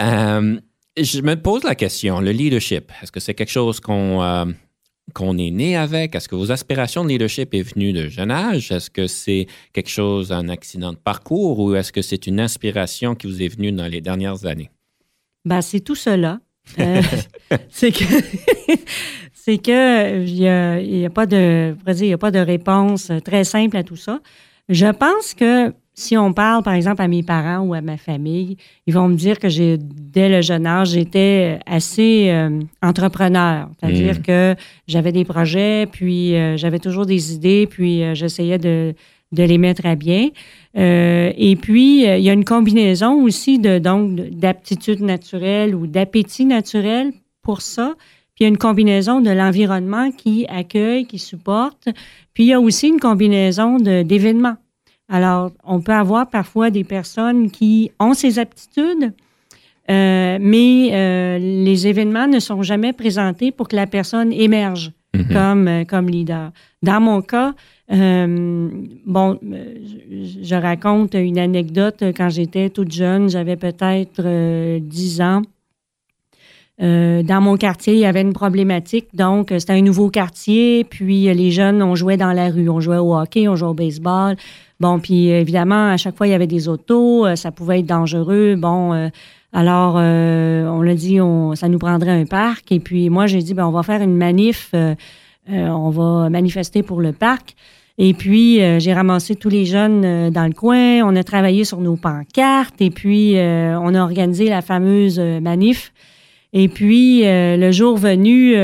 euh, 0.00 0.58
je 0.96 1.20
me 1.20 1.34
pose 1.36 1.64
la 1.64 1.74
question, 1.74 2.20
le 2.20 2.30
leadership, 2.30 2.90
est-ce 3.02 3.12
que 3.12 3.20
c'est 3.20 3.34
quelque 3.34 3.50
chose 3.50 3.80
qu'on 3.80 4.22
euh, 4.22 4.44
est 5.38 5.50
né 5.50 5.76
avec? 5.76 6.14
Est-ce 6.14 6.28
que 6.28 6.34
vos 6.34 6.50
aspirations 6.50 7.04
de 7.04 7.10
leadership 7.10 7.54
est 7.54 7.62
venue 7.62 7.92
de 7.92 8.08
jeune 8.08 8.30
âge? 8.30 8.72
Est-ce 8.72 8.90
que 8.90 9.06
c'est 9.06 9.46
quelque 9.72 9.90
chose, 9.90 10.32
un 10.32 10.48
accident 10.48 10.92
de 10.92 10.98
parcours 10.98 11.58
ou 11.58 11.74
est-ce 11.74 11.92
que 11.92 12.02
c'est 12.02 12.26
une 12.26 12.40
inspiration 12.40 13.14
qui 13.14 13.26
vous 13.26 13.42
est 13.42 13.48
venue 13.48 13.72
dans 13.72 13.88
les 13.88 14.00
dernières 14.00 14.46
années? 14.46 14.70
Ben, 15.44 15.60
c'est 15.60 15.80
tout 15.80 15.94
cela. 15.94 16.40
Euh, 16.78 17.00
c'est 17.68 17.92
que 17.92 18.04
c'est 19.34 19.58
que 19.58 20.22
il 20.22 20.34
y 20.34 20.48
a, 20.48 20.80
y 20.80 21.04
a, 21.04 21.10
pas 21.10 21.26
de 21.26 21.76
y 21.86 22.12
a 22.12 22.18
pas 22.18 22.30
de 22.32 22.40
réponse 22.40 23.12
très 23.24 23.44
simple 23.44 23.76
à 23.76 23.84
tout 23.84 23.96
ça. 23.96 24.20
Je 24.68 24.86
pense 24.86 25.34
que 25.34 25.72
si 25.98 26.14
on 26.16 26.34
parle, 26.34 26.62
par 26.62 26.74
exemple, 26.74 27.00
à 27.00 27.08
mes 27.08 27.22
parents 27.22 27.60
ou 27.60 27.72
à 27.72 27.80
ma 27.80 27.96
famille, 27.96 28.58
ils 28.86 28.92
vont 28.92 29.08
me 29.08 29.16
dire 29.16 29.38
que 29.38 29.48
j'ai, 29.48 29.78
dès 29.78 30.28
le 30.28 30.42
jeune 30.42 30.66
âge, 30.66 30.90
j'étais 30.90 31.58
assez 31.64 32.28
euh, 32.28 32.60
entrepreneur. 32.82 33.70
C'est-à-dire 33.80 34.18
Mm. 34.18 34.22
que 34.22 34.54
j'avais 34.86 35.10
des 35.10 35.24
projets, 35.24 35.86
puis 35.90 36.36
euh, 36.36 36.58
j'avais 36.58 36.80
toujours 36.80 37.06
des 37.06 37.32
idées, 37.32 37.66
puis 37.66 38.02
euh, 38.02 38.14
j'essayais 38.14 38.58
de, 38.58 38.94
de 39.32 39.42
les 39.42 39.56
mettre 39.56 39.86
à 39.86 39.94
bien. 39.94 40.28
Euh, 40.76 41.32
et 41.34 41.56
puis, 41.56 42.02
il 42.04 42.20
y 42.20 42.28
a 42.28 42.32
une 42.34 42.44
combinaison 42.44 43.22
aussi 43.22 43.58
de, 43.58 43.78
donc, 43.78 44.16
d'aptitude 44.16 45.00
naturelle 45.00 45.74
ou 45.74 45.86
d'appétit 45.86 46.44
naturel 46.44 47.14
pour 47.40 47.62
ça. 47.62 47.94
Puis 48.34 48.42
il 48.44 48.48
y 48.48 48.48
a 48.48 48.48
une 48.50 48.58
combinaison 48.58 49.22
de 49.22 49.30
l'environnement 49.30 50.10
qui 50.10 50.44
accueille, 50.50 51.06
qui 51.06 51.18
supporte. 51.18 51.88
Puis 52.34 52.44
il 52.44 52.48
y 52.48 52.52
a 52.52 52.60
aussi 52.60 52.88
une 52.88 53.00
combinaison 53.00 53.78
d'événements. 53.78 54.56
Alors, 55.08 55.52
on 55.64 55.80
peut 55.80 55.92
avoir 55.92 56.28
parfois 56.28 56.70
des 56.70 56.84
personnes 56.84 57.50
qui 57.50 57.90
ont 58.00 58.12
ces 58.14 58.38
aptitudes, 58.38 59.12
euh, 59.88 60.38
mais 60.40 60.90
euh, 60.92 61.38
les 61.38 61.86
événements 61.86 62.26
ne 62.26 62.40
sont 62.40 62.62
jamais 62.62 62.92
présentés 62.92 63.52
pour 63.52 63.68
que 63.68 63.76
la 63.76 63.86
personne 63.86 64.32
émerge 64.32 64.92
Mhm. 65.14 65.32
comme, 65.32 65.68
euh, 65.68 65.84
comme 65.84 66.08
leader. 66.10 66.50
Dans 66.82 67.00
mon 67.00 67.22
cas, 67.22 67.54
euh, 67.92 68.68
bon, 69.06 69.38
euh, 69.50 69.74
je, 70.12 70.42
je 70.42 70.54
raconte 70.54 71.14
une 71.14 71.38
anecdote. 71.38 72.02
Quand 72.14 72.28
j'étais 72.28 72.68
toute 72.68 72.92
jeune, 72.92 73.30
j'avais 73.30 73.56
peut-être 73.56 74.20
euh, 74.24 74.78
10 74.80 75.20
ans. 75.22 75.42
Dans 76.78 77.40
mon 77.40 77.56
quartier, 77.56 77.94
il 77.94 78.00
y 78.00 78.06
avait 78.06 78.20
une 78.20 78.32
problématique. 78.32 79.08
Donc, 79.14 79.48
c'était 79.50 79.72
un 79.72 79.82
nouveau 79.82 80.10
quartier. 80.10 80.84
Puis, 80.84 81.32
les 81.32 81.50
jeunes, 81.50 81.82
on 81.82 81.94
jouait 81.94 82.16
dans 82.16 82.32
la 82.32 82.50
rue. 82.50 82.68
On 82.68 82.80
jouait 82.80 82.98
au 82.98 83.16
hockey, 83.16 83.48
on 83.48 83.56
jouait 83.56 83.68
au 83.68 83.74
baseball. 83.74 84.36
Bon, 84.78 85.00
puis 85.00 85.28
évidemment, 85.28 85.88
à 85.90 85.96
chaque 85.96 86.16
fois, 86.16 86.26
il 86.26 86.30
y 86.30 86.34
avait 86.34 86.46
des 86.46 86.68
autos. 86.68 87.34
ça 87.34 87.50
pouvait 87.50 87.80
être 87.80 87.86
dangereux. 87.86 88.56
Bon, 88.56 89.10
alors, 89.52 89.94
on 89.94 90.82
l'a 90.82 90.94
dit, 90.94 91.20
on, 91.20 91.54
ça 91.54 91.68
nous 91.68 91.78
prendrait 91.78 92.10
un 92.10 92.26
parc. 92.26 92.70
Et 92.72 92.80
puis, 92.80 93.08
moi, 93.08 93.26
j'ai 93.26 93.40
dit, 93.40 93.54
ben, 93.54 93.66
on 93.66 93.72
va 93.72 93.82
faire 93.82 94.02
une 94.02 94.16
manif. 94.16 94.74
on 95.48 95.90
va 95.90 96.28
manifester 96.28 96.82
pour 96.82 97.00
le 97.00 97.12
parc. 97.12 97.54
Et 97.98 98.12
puis, 98.12 98.60
euh, 98.60 98.78
j'ai 98.78 98.92
ramassé 98.92 99.36
tous 99.36 99.48
les 99.48 99.64
jeunes 99.64 100.04
euh, 100.04 100.30
dans 100.30 100.46
le 100.46 100.52
coin. 100.52 101.02
On 101.02 101.16
a 101.16 101.24
travaillé 101.24 101.64
sur 101.64 101.80
nos 101.80 101.96
pancartes 101.96 102.80
et 102.80 102.90
puis 102.90 103.38
euh, 103.38 103.78
on 103.80 103.94
a 103.94 104.02
organisé 104.02 104.48
la 104.48 104.60
fameuse 104.60 105.18
manif. 105.18 105.92
Et 106.52 106.68
puis, 106.68 107.22
le 107.24 107.70
jour 107.70 107.96
venu, 107.96 108.54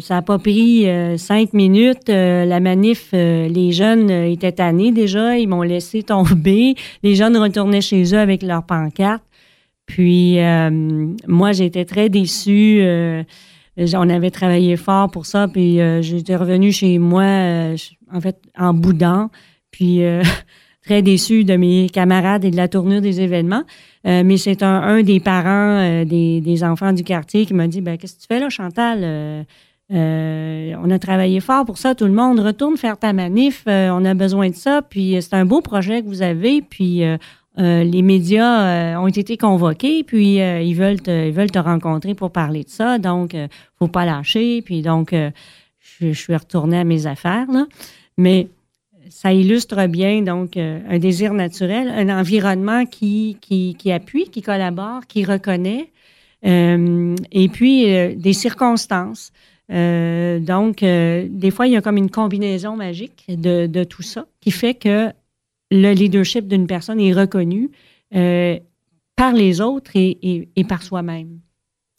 ça 0.00 0.14
n'a 0.14 0.22
pas 0.22 0.38
pris 0.38 0.86
cinq 1.16 1.52
minutes. 1.52 2.08
la 2.08 2.60
manif, 2.60 3.08
les 3.12 3.72
jeunes 3.72 4.10
étaient 4.10 4.52
tannés 4.52 4.92
déjà. 4.92 5.36
Ils 5.36 5.48
m'ont 5.48 5.62
laissé 5.62 6.02
tomber. 6.04 6.74
Les 7.02 7.14
jeunes 7.14 7.36
retournaient 7.36 7.80
chez 7.80 8.14
eux 8.14 8.18
avec 8.18 8.42
leurs 8.42 8.64
pancartes. 8.64 9.24
Puis, 9.86 10.38
moi, 11.26 11.52
j'étais 11.52 11.84
très 11.84 12.08
déçue. 12.08 12.84
on 13.78 14.10
avait 14.10 14.30
travaillé 14.30 14.76
fort 14.76 15.10
pour 15.10 15.26
ça. 15.26 15.48
Puis, 15.48 15.80
j'étais 16.02 16.36
revenue 16.36 16.70
chez 16.70 16.98
moi 16.98 17.74
en 18.14 18.20
fait, 18.20 18.40
en 18.56 18.72
boudant, 18.72 19.30
puis 19.70 20.04
euh, 20.04 20.22
très 20.84 21.02
déçu 21.02 21.44
de 21.44 21.56
mes 21.56 21.88
camarades 21.88 22.44
et 22.44 22.50
de 22.50 22.56
la 22.56 22.68
tournure 22.68 23.00
des 23.00 23.20
événements. 23.20 23.64
Euh, 24.06 24.22
mais 24.24 24.36
c'est 24.36 24.62
un, 24.62 25.02
des 25.02 25.18
parents 25.18 25.78
euh, 25.80 26.04
des, 26.04 26.64
enfants 26.64 26.92
du 26.92 27.02
quartier 27.02 27.46
qui 27.46 27.54
m'a 27.54 27.66
dit 27.66 27.80
ben, 27.80 27.96
Qu'est-ce 27.96 28.16
que 28.16 28.20
tu 28.20 28.26
fais 28.28 28.38
là, 28.38 28.50
Chantal? 28.50 29.46
On 29.90 30.90
a 30.90 30.98
travaillé 30.98 31.40
fort 31.40 31.64
pour 31.64 31.78
ça, 31.78 31.94
tout 31.94 32.06
le 32.06 32.12
monde. 32.12 32.40
Retourne 32.40 32.76
faire 32.76 32.98
ta 32.98 33.12
manif, 33.12 33.64
on 33.66 34.04
a 34.04 34.14
besoin 34.14 34.50
de 34.50 34.54
ça. 34.54 34.82
Puis 34.82 35.16
c'est 35.20 35.34
un 35.34 35.44
beau 35.44 35.60
projet 35.60 36.02
que 36.02 36.06
vous 36.06 36.22
avez. 36.22 36.62
Puis 36.62 37.02
les 37.56 38.02
médias 38.02 38.98
ont 38.98 39.06
été 39.06 39.36
convoqués, 39.36 40.02
puis 40.02 40.36
ils, 40.38 40.74
veulent 40.74 41.00
te, 41.00 41.28
ils 41.28 41.32
veulent 41.32 41.50
te 41.50 41.58
rencontrer 41.58 42.14
pour 42.14 42.30
parler 42.30 42.64
de 42.64 42.70
ça. 42.70 42.98
Donc, 42.98 43.36
faut 43.78 43.88
pas 43.88 44.04
lâcher. 44.04 44.62
Puis 44.62 44.82
donc, 44.82 45.10
je, 45.12 45.30
je, 46.00 46.12
suis 46.12 46.34
retournée 46.34 46.78
à 46.78 46.84
mes 46.84 47.06
affaires. 47.06 47.46
Là. 47.52 47.66
Mais 48.16 48.48
ça 49.14 49.32
illustre 49.32 49.86
bien 49.86 50.22
donc 50.22 50.56
euh, 50.56 50.80
un 50.88 50.98
désir 50.98 51.34
naturel, 51.34 51.88
un 51.88 52.08
environnement 52.18 52.84
qui, 52.84 53.38
qui, 53.40 53.76
qui 53.78 53.92
appuie, 53.92 54.24
qui 54.24 54.42
collabore, 54.42 55.06
qui 55.06 55.24
reconnaît, 55.24 55.92
euh, 56.44 57.14
et 57.30 57.48
puis 57.48 57.94
euh, 57.94 58.16
des 58.16 58.32
circonstances. 58.32 59.32
donc, 59.68 60.80
des 60.80 61.50
fois, 61.52 61.68
il 61.68 61.74
y 61.74 61.76
a 61.76 61.80
comme 61.80 61.96
une 61.96 62.10
combinaison 62.10 62.74
magique 62.76 63.24
de, 63.28 63.68
de 63.68 63.84
tout 63.84 64.02
ça 64.02 64.26
qui 64.40 64.50
fait 64.50 64.74
que 64.74 65.12
le 65.70 65.92
leadership 65.92 66.48
d'une 66.48 66.66
personne 66.66 66.98
est 66.98 67.12
reconnu 67.12 67.70
par 68.10 69.32
les 69.32 69.60
autres 69.60 69.92
et, 69.94 70.18
et, 70.22 70.48
et 70.56 70.64
par 70.64 70.82
soi-même. 70.82 71.38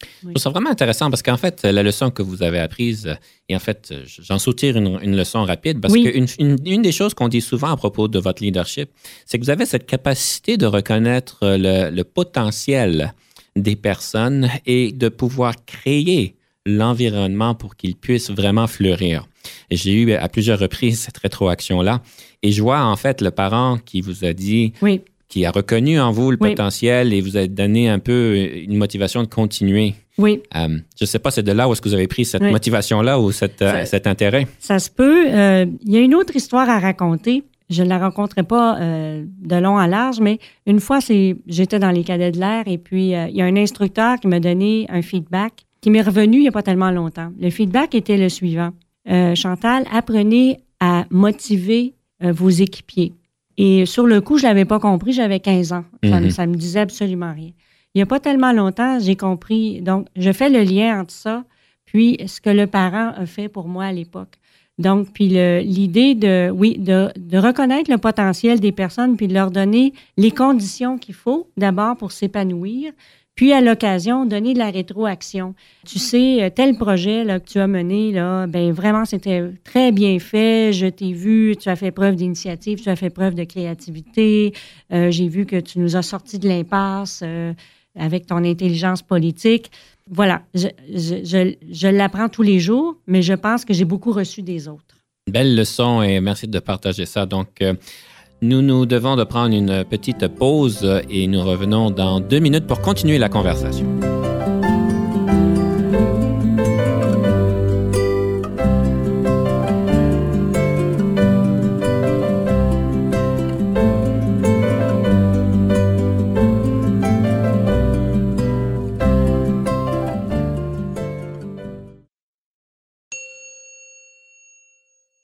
Je 0.01 0.29
trouve 0.29 0.41
ça 0.41 0.49
vraiment 0.49 0.69
intéressant 0.69 1.09
parce 1.09 1.21
qu'en 1.21 1.37
fait, 1.37 1.63
la 1.63 1.81
leçon 1.81 2.11
que 2.11 2.21
vous 2.21 2.43
avez 2.43 2.59
apprise, 2.59 3.15
et 3.47 3.55
en 3.55 3.59
fait, 3.59 3.93
j'en 4.05 4.39
soutire 4.39 4.75
une, 4.77 4.99
une, 5.01 5.15
leçon 5.15 5.43
rapide 5.45 5.79
parce 5.79 5.93
qu'une 5.93 6.27
une, 6.39 6.81
des 6.81 6.91
choses 6.91 7.13
qu'on 7.13 7.29
dit 7.29 7.41
souvent 7.41 7.69
à 7.69 7.77
propos 7.77 8.07
de 8.07 8.19
votre 8.19 8.43
leadership, 8.43 8.89
c'est 9.25 9.39
que 9.39 9.43
vous 9.43 9.49
avez 9.49 9.65
cette 9.65 9.85
capacité 9.85 10.57
de 10.57 10.65
reconnaître 10.65 11.39
le, 11.41 11.89
le 11.89 12.03
potentiel 12.03 13.13
des 13.55 13.77
personnes 13.77 14.49
et 14.65 14.91
de 14.91 15.07
pouvoir 15.07 15.53
créer 15.65 16.35
l'environnement 16.65 17.55
pour 17.55 17.75
qu'ils 17.75 17.95
puissent 17.95 18.31
vraiment 18.31 18.67
fleurir. 18.67 19.27
J'ai 19.71 19.93
eu 19.93 20.11
à 20.13 20.27
plusieurs 20.27 20.59
reprises 20.59 21.01
cette 21.01 21.19
rétroaction-là 21.19 22.01
et 22.41 22.51
je 22.51 22.61
vois 22.61 22.83
en 22.83 22.95
fait 22.95 23.21
le 23.21 23.31
parent 23.31 23.77
qui 23.77 24.01
vous 24.01 24.25
a 24.25 24.33
dit 24.33 24.73
oui 24.81 25.01
qui 25.27 25.45
a 25.45 25.51
reconnu 25.51 25.99
en 25.99 26.11
vous 26.11 26.31
le 26.31 26.37
potentiel 26.37 27.13
et 27.13 27.21
vous 27.21 27.37
a 27.37 27.47
donné 27.47 27.89
un 27.89 27.99
peu 27.99 28.35
une 28.37 28.77
motivation 28.77 29.23
de 29.23 29.27
continuer. 29.27 29.95
Oui. 30.17 30.41
Euh, 30.55 30.77
je 30.97 31.03
ne 31.03 31.05
sais 31.05 31.19
pas, 31.19 31.31
c'est 31.31 31.43
de 31.43 31.51
là 31.51 31.67
où 31.67 31.73
est-ce 31.73 31.81
que 31.81 31.89
vous 31.89 31.95
avez 31.95 32.07
pris 32.07 32.25
cette 32.25 32.41
motivation-là 32.41 33.19
ou 33.19 33.31
cette, 33.31 33.61
euh, 33.61 33.85
cet 33.85 34.07
intérêt? 34.07 34.47
Ça 34.59 34.79
se 34.79 34.89
peut. 34.89 35.27
Euh, 35.29 35.65
il 35.83 35.91
y 35.91 35.97
a 35.97 35.99
une 35.99 36.15
autre 36.15 36.35
histoire 36.35 36.69
à 36.69 36.79
raconter. 36.79 37.43
Je 37.69 37.81
ne 37.81 37.89
la 37.89 37.97
rencontrais 37.97 38.43
pas 38.43 38.77
de 38.79 39.55
long 39.55 39.77
à 39.79 39.87
large, 39.87 40.19
mais 40.19 40.37
une 40.67 40.79
fois, 40.79 40.99
j'étais 41.47 41.79
dans 41.79 41.89
les 41.89 42.03
cadets 42.03 42.31
de 42.31 42.39
l'air 42.39 42.63
et 42.67 42.77
puis 42.77 43.07
il 43.09 43.35
y 43.35 43.41
a 43.41 43.45
un 43.45 43.55
instructeur 43.55 44.19
qui 44.19 44.27
m'a 44.27 44.39
donné 44.39 44.85
un 44.89 45.01
feedback 45.01 45.65
qui 45.81 45.89
m'est 45.89 46.03
revenu 46.03 46.37
il 46.37 46.41
n'y 46.41 46.47
a 46.47 46.51
pas 46.51 46.61
tellement 46.61 46.91
longtemps. 46.91 47.31
Le 47.39 47.49
feedback 47.49 47.95
était 47.95 48.17
le 48.17 48.29
suivant. 48.29 48.69
Chantal, 49.33 49.85
apprenez 49.91 50.59
à 50.79 51.05
motiver 51.09 51.95
vos 52.21 52.49
équipiers. 52.49 53.13
Et 53.57 53.85
sur 53.85 54.05
le 54.05 54.21
coup, 54.21 54.37
je 54.37 54.43
l'avais 54.43 54.65
pas 54.65 54.79
compris, 54.79 55.13
j'avais 55.13 55.39
15 55.39 55.73
ans. 55.73 55.85
Ça, 56.03 56.19
ne 56.19 56.27
mhm. 56.27 56.51
me 56.51 56.55
disait 56.55 56.81
absolument 56.81 57.33
rien. 57.33 57.51
Il 57.93 57.99
n'y 57.99 58.01
a 58.01 58.05
pas 58.05 58.19
tellement 58.19 58.51
longtemps, 58.51 58.99
j'ai 58.99 59.15
compris. 59.15 59.81
Donc, 59.81 60.07
je 60.17 60.31
fais 60.31 60.49
le 60.49 60.61
lien 60.61 60.99
entre 60.99 61.13
ça, 61.13 61.45
puis 61.85 62.17
ce 62.27 62.41
que 62.41 62.49
le 62.49 62.67
parent 62.67 63.13
a 63.15 63.25
fait 63.25 63.47
pour 63.47 63.67
moi 63.67 63.85
à 63.85 63.91
l'époque. 63.91 64.37
Donc, 64.77 65.13
puis 65.13 65.29
l'idée 65.29 66.15
de, 66.15 66.49
oui, 66.49 66.77
de, 66.77 67.09
de, 67.15 67.37
reconnaître 67.37 67.89
le 67.89 67.97
potentiel 67.97 68.59
des 68.59 68.73
personnes, 68.73 69.15
puis 69.15 69.29
de 69.29 69.33
leur 69.33 69.49
donner 69.49 69.93
les 70.17 70.31
conditions 70.31 70.97
qu'il 70.97 71.15
faut, 71.15 71.49
d'abord 71.55 71.95
pour 71.95 72.11
s'épanouir, 72.11 72.91
puis, 73.35 73.51
à 73.51 73.59
l'occasion, 73.59 74.25
donner 74.25 74.53
de 74.53 74.59
la 74.59 74.71
rétroaction. 74.71 75.55
Tu 75.85 75.99
sais, 75.99 76.41
euh, 76.41 76.49
tel 76.49 76.77
projet 76.77 77.25
que 77.25 77.51
tu 77.51 77.59
as 77.59 77.67
mené, 77.67 78.13
là, 78.13 78.47
ben 78.47 78.71
vraiment, 78.71 79.03
c'était 79.03 79.43
très 79.65 79.91
bien 79.91 80.19
fait. 80.19 80.71
Je 80.71 80.87
t'ai 80.87 81.11
vu, 81.11 81.57
tu 81.59 81.67
as 81.67 81.75
fait 81.75 81.91
preuve 81.91 82.15
d'initiative, 82.15 82.81
tu 82.81 82.89
as 82.89 82.95
fait 82.95 83.09
preuve 83.09 83.35
de 83.35 83.43
créativité. 83.43 84.53
Euh, 84.93 85.11
j'ai 85.11 85.27
vu 85.27 85.45
que 85.45 85.59
tu 85.59 85.79
nous 85.79 85.97
as 85.97 86.01
sorti 86.01 86.39
de 86.39 86.47
l'impasse 86.47 87.21
euh, 87.23 87.53
avec 87.99 88.25
ton 88.25 88.37
intelligence 88.37 89.01
politique. 89.01 89.69
Voilà, 90.09 90.43
je, 90.53 90.67
je, 90.93 91.55
je 91.69 91.87
l'apprends 91.87 92.29
tous 92.29 92.43
les 92.43 92.59
jours, 92.59 92.95
mais 93.05 93.21
je 93.21 93.33
pense 93.33 93.65
que 93.65 93.73
j'ai 93.73 93.85
beaucoup 93.85 94.13
reçu 94.13 94.43
des 94.43 94.69
autres. 94.69 94.95
Belle 95.29 95.55
leçon 95.55 96.01
et 96.03 96.21
merci 96.21 96.47
de 96.47 96.59
partager 96.59 97.05
ça. 97.05 97.25
Donc, 97.25 97.61
nous 98.41 98.61
nous 98.61 98.85
devons 98.85 99.15
de 99.15 99.23
prendre 99.23 99.55
une 99.55 99.83
petite 99.85 100.27
pause 100.27 101.01
et 101.09 101.27
nous 101.27 101.41
revenons 101.41 101.91
dans 101.91 102.19
deux 102.19 102.39
minutes 102.39 102.67
pour 102.67 102.81
continuer 102.81 103.17
la 103.17 103.29
conversation. 103.29 103.85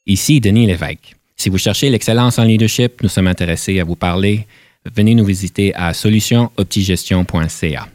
Ici 0.07 0.41
Denis 0.41 0.65
Lévesque. 0.67 1.20
Si 1.41 1.49
vous 1.49 1.57
cherchez 1.57 1.89
l'excellence 1.89 2.37
en 2.37 2.43
leadership, 2.43 3.01
nous 3.01 3.09
sommes 3.09 3.25
intéressés 3.25 3.79
à 3.79 3.83
vous 3.83 3.95
parler. 3.95 4.45
Venez 4.95 5.15
nous 5.15 5.25
visiter 5.25 5.73
à 5.73 5.91
solutionoptigestion.ca. 5.91 7.87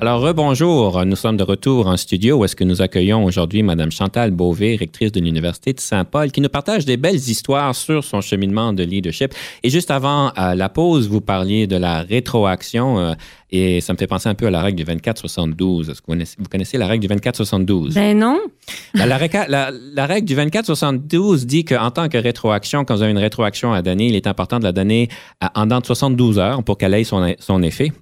Alors, 0.00 0.20
rebonjour. 0.20 1.04
Nous 1.04 1.16
sommes 1.16 1.36
de 1.36 1.42
retour 1.42 1.88
en 1.88 1.96
studio 1.96 2.36
où 2.36 2.44
est-ce 2.44 2.54
que 2.54 2.62
nous 2.62 2.80
accueillons 2.80 3.24
aujourd'hui 3.24 3.64
Mme 3.64 3.90
Chantal 3.90 4.30
Beauvais, 4.30 4.76
rectrice 4.76 5.10
de 5.10 5.18
l'Université 5.18 5.72
de 5.72 5.80
Saint-Paul, 5.80 6.30
qui 6.30 6.40
nous 6.40 6.48
partage 6.48 6.84
des 6.84 6.96
belles 6.96 7.16
histoires 7.16 7.74
sur 7.74 8.04
son 8.04 8.20
cheminement 8.20 8.72
de 8.72 8.84
leadership. 8.84 9.34
Et 9.64 9.70
juste 9.70 9.90
avant 9.90 10.32
la 10.36 10.68
pause, 10.68 11.08
vous 11.08 11.20
parliez 11.20 11.66
de 11.66 11.76
la 11.76 12.02
rétroaction. 12.02 13.00
Euh, 13.00 13.14
et 13.50 13.80
ça 13.80 13.92
me 13.92 13.98
fait 13.98 14.06
penser 14.06 14.28
un 14.28 14.34
peu 14.34 14.46
à 14.46 14.50
la 14.50 14.60
règle 14.60 14.84
du 14.84 14.84
24-72. 14.84 15.90
Est-ce 15.90 16.02
que 16.02 16.12
vous 16.38 16.48
connaissez, 16.48 16.76
la 16.76 16.86
règle 16.86 17.06
du 17.06 17.14
24-72? 17.14 17.94
Ben 17.94 18.18
non. 18.18 18.38
la, 18.94 19.06
la, 19.08 20.06
règle 20.06 20.26
du 20.26 20.36
24-72 20.36 21.44
dit 21.44 21.64
qu'en 21.64 21.90
tant 21.90 22.08
que 22.08 22.18
rétroaction, 22.18 22.84
quand 22.84 22.96
vous 22.96 23.02
avez 23.02 23.12
une 23.12 23.18
rétroaction 23.18 23.72
à 23.72 23.80
donner, 23.80 24.06
il 24.06 24.16
est 24.16 24.26
important 24.26 24.58
de 24.58 24.64
la 24.64 24.72
donner 24.72 25.08
en 25.54 25.66
dans 25.66 25.80
de 25.80 25.86
72 25.86 26.38
heures 26.38 26.62
pour 26.62 26.76
qu'elle 26.76 26.94
ait 26.94 27.04
son, 27.04 27.34
son, 27.38 27.62
effet. 27.62 27.92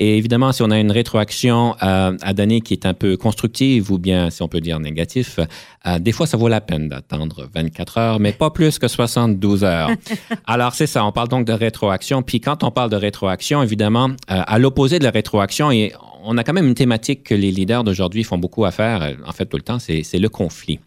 Et 0.00 0.16
évidemment, 0.16 0.52
si 0.52 0.62
on 0.62 0.70
a 0.70 0.78
une 0.78 0.90
rétroaction 0.90 1.76
euh, 1.82 2.16
à 2.20 2.32
donner 2.32 2.60
qui 2.60 2.74
est 2.74 2.86
un 2.86 2.94
peu 2.94 3.16
constructive 3.16 3.92
ou 3.92 3.98
bien, 3.98 4.30
si 4.30 4.42
on 4.42 4.48
peut 4.48 4.60
dire, 4.60 4.80
négatif, 4.80 5.38
euh, 5.86 5.98
des 5.98 6.12
fois, 6.12 6.26
ça 6.26 6.36
vaut 6.36 6.48
la 6.48 6.60
peine 6.60 6.88
d'attendre 6.88 7.48
24 7.54 7.98
heures, 7.98 8.20
mais 8.20 8.32
pas 8.32 8.50
plus 8.50 8.78
que 8.78 8.88
72 8.88 9.64
heures. 9.64 9.90
Alors, 10.46 10.74
c'est 10.74 10.86
ça. 10.86 11.04
On 11.04 11.12
parle 11.12 11.28
donc 11.28 11.46
de 11.46 11.52
rétroaction. 11.52 12.22
Puis 12.22 12.40
quand 12.40 12.64
on 12.64 12.70
parle 12.70 12.90
de 12.90 12.96
rétroaction, 12.96 13.62
évidemment, 13.62 14.08
euh, 14.30 14.42
à 14.46 14.58
l'opposé 14.58 14.95
de 14.98 15.04
la 15.04 15.10
rétroaction, 15.10 15.70
et 15.70 15.92
on 16.24 16.36
a 16.38 16.44
quand 16.44 16.52
même 16.52 16.66
une 16.66 16.74
thématique 16.74 17.24
que 17.24 17.34
les 17.34 17.50
leaders 17.50 17.84
d'aujourd'hui 17.84 18.24
font 18.24 18.38
beaucoup 18.38 18.64
à 18.64 18.70
faire, 18.70 19.16
en 19.26 19.32
fait 19.32 19.46
tout 19.46 19.56
le 19.56 19.62
temps, 19.62 19.78
c'est 19.78 20.18
le 20.18 20.28
conflit. 20.28 20.80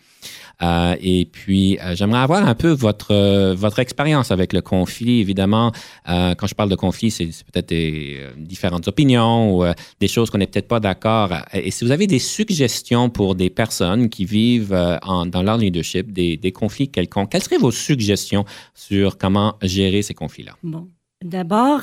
et 0.61 1.27
puis, 1.31 1.77
j'aimerais 1.93 2.19
avoir 2.19 2.45
un 2.45 2.55
peu 2.55 2.71
votre, 2.71 3.53
votre 3.53 3.79
expérience 3.79 4.31
avec 4.31 4.51
le 4.51 4.61
conflit. 4.61 5.21
Évidemment, 5.21 5.71
quand 6.05 6.47
je 6.47 6.55
parle 6.55 6.69
de 6.69 6.75
conflit, 6.75 7.11
c'est 7.11 7.27
peut-être 7.27 7.69
des 7.69 8.19
différentes 8.37 8.87
opinions 8.87 9.55
ou 9.55 9.63
des 9.99 10.07
choses 10.09 10.29
qu'on 10.29 10.39
n'est 10.39 10.47
peut-être 10.47 10.67
pas 10.67 10.81
d'accord. 10.81 11.31
Et 11.53 11.71
si 11.71 11.85
vous 11.85 11.91
avez 11.91 12.07
des 12.07 12.19
suggestions 12.19 13.09
pour 13.09 13.35
des 13.35 13.49
personnes 13.49 14.09
qui 14.09 14.25
vivent 14.25 14.77
en, 15.03 15.25
dans 15.25 15.43
leur 15.43 15.57
leadership 15.57 16.11
des, 16.11 16.35
des 16.35 16.51
conflits 16.51 16.89
quelconques, 16.89 17.31
quelles 17.31 17.43
seraient 17.43 17.57
vos 17.57 17.71
suggestions 17.71 18.43
sur 18.73 19.17
comment 19.17 19.55
gérer 19.61 20.01
ces 20.01 20.13
conflits-là? 20.13 20.55
Bon. 20.63 20.89
D'abord, 21.23 21.81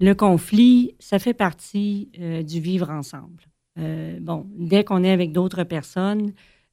le 0.00 0.14
conflit, 0.14 0.94
ça 0.98 1.18
fait 1.18 1.34
partie 1.34 2.10
euh, 2.20 2.42
du 2.42 2.60
vivre 2.60 2.90
ensemble. 2.90 3.44
Euh, 3.78 4.18
bon, 4.20 4.46
dès 4.58 4.84
qu'on 4.84 5.02
est 5.04 5.10
avec 5.10 5.32
d'autres 5.32 5.64
personnes, 5.64 6.32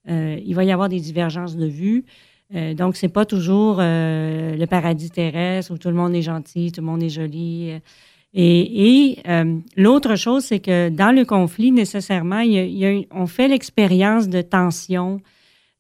euh, 0.10 0.38
il 0.44 0.56
va 0.56 0.64
y 0.64 0.72
avoir 0.72 0.90
des 0.90 1.00
divergences 1.00 1.56
de 1.56 1.66
vues. 1.66 2.06
donc, 2.76 2.98
c'est 2.98 3.10
pas 3.10 3.26
toujours 3.26 3.78
le 3.80 4.66
paradis 4.66 5.10
terrestre 5.10 5.74
où 5.74 5.78
tout 5.80 5.88
le 5.88 5.96
monde 5.96 6.14
est 6.14 6.22
gentil, 6.22 6.72
tout 6.72 6.82
le 6.82 6.88
monde 6.88 7.02
est 7.02 7.10
joli. 7.10 7.72
Et, 8.36 9.18
l'autre 9.76 10.16
chose, 10.16 10.44
c'est 10.44 10.60
que 10.60 10.90
dans 10.90 11.16
le 11.16 11.26
conflit, 11.26 11.72
nécessairement, 11.72 12.44
on 13.12 13.26
fait 13.26 13.48
l'expérience 13.48 14.28
de 14.28 14.42
tension. 14.44 15.20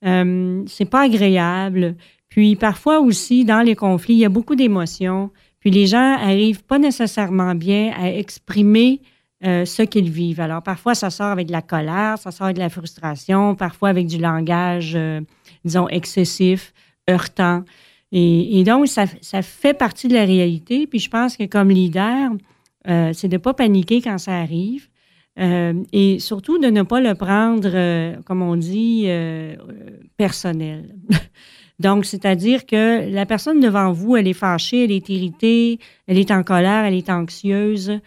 c'est 0.01 0.89
pas 0.89 1.01
agréable. 1.01 1.95
Puis 2.29 2.55
parfois 2.55 3.01
aussi, 3.01 3.45
dans 3.45 3.61
les 3.61 3.75
conflits, 3.75 4.15
il 4.15 4.19
y 4.21 4.25
a 4.25 4.29
beaucoup 4.29 4.55
d'émotions. 4.55 5.29
Puis 5.63 5.71
les 5.71 5.87
gens 5.87 6.17
arrivent 6.17 6.65
pas 6.65 6.77
nécessairement 6.77 7.55
bien 7.55 7.93
à 7.97 8.11
exprimer 8.11 8.99
euh, 9.45 9.63
ce 9.63 9.81
qu'ils 9.81 10.09
vivent. 10.09 10.41
Alors 10.41 10.61
parfois, 10.61 10.93
ça 10.93 11.09
sort 11.09 11.27
avec 11.27 11.47
de 11.47 11.53
la 11.53 11.61
colère, 11.61 12.17
ça 12.17 12.31
sort 12.31 12.47
avec 12.47 12.57
de 12.57 12.61
la 12.61 12.67
frustration, 12.69 13.55
parfois 13.55 13.87
avec 13.87 14.07
du 14.07 14.17
langage, 14.17 14.91
euh, 14.93 15.21
disons, 15.63 15.87
excessif, 15.87 16.73
heurtant. 17.09 17.63
Et, 18.11 18.61
donc, 18.65 18.89
ça, 18.89 19.07
fait 19.41 19.73
partie 19.73 20.09
de 20.09 20.13
la 20.13 20.25
réalité. 20.25 20.85
Puis 20.85 20.99
je 20.99 21.09
pense 21.09 21.37
que 21.37 21.45
comme 21.45 21.69
leader, 21.69 22.31
euh, 22.89 23.11
c'est 23.13 23.29
de 23.29 23.35
ne 23.35 23.41
pas 23.41 23.53
paniquer 23.53 24.01
quand 24.01 24.17
ça 24.17 24.33
arrive. 24.37 24.89
et 25.37 26.19
surtout 26.19 26.59
de 26.59 26.67
ne 26.67 26.83
pas 26.83 26.99
le 26.99 27.15
prendre, 27.15 28.21
comme 28.25 28.41
on 28.41 28.57
dit, 28.57 29.07
personnel. 30.17 30.93
Donc, 31.79 32.05
c'est-à-dire 32.05 32.65
que 32.65 33.09
la 33.09 33.25
personne 33.25 33.59
devant 33.59 33.91
vous, 33.91 34.15
elle 34.15 34.27
est 34.27 34.33
fâchée, 34.33 34.83
elle 34.83 34.91
est 34.91 35.09
irritée, 35.09 35.79
elle 36.07 36.17
est 36.17 36.31
en 36.31 36.43
colère, 36.43 36.85
elle 36.85 36.93
est 36.93 37.09
anxieuse. 37.09 37.99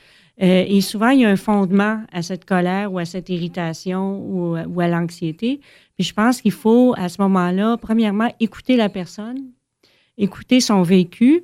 Euh, 0.43 0.65
et 0.67 0.81
souvent, 0.81 1.11
il 1.11 1.21
y 1.21 1.25
a 1.25 1.29
un 1.29 1.37
fondement 1.37 2.03
à 2.13 2.23
cette 2.23 2.45
colère 2.45 2.93
ou 2.93 2.99
à 2.99 3.05
cette 3.05 3.29
irritation 3.29 4.21
ou, 4.21 4.81
à 4.81 4.89
l'anxiété. 4.89 5.61
Puis 5.97 6.05
je 6.05 6.13
pense 6.13 6.41
qu'il 6.41 6.53
faut, 6.53 6.95
à 6.97 7.09
ce 7.09 7.21
moment-là, 7.23 7.77
premièrement, 7.79 8.33
écouter 8.39 8.77
la 8.77 8.89
personne, 8.89 9.51
écouter 10.19 10.61
son 10.61 10.83
vécu, 10.83 11.43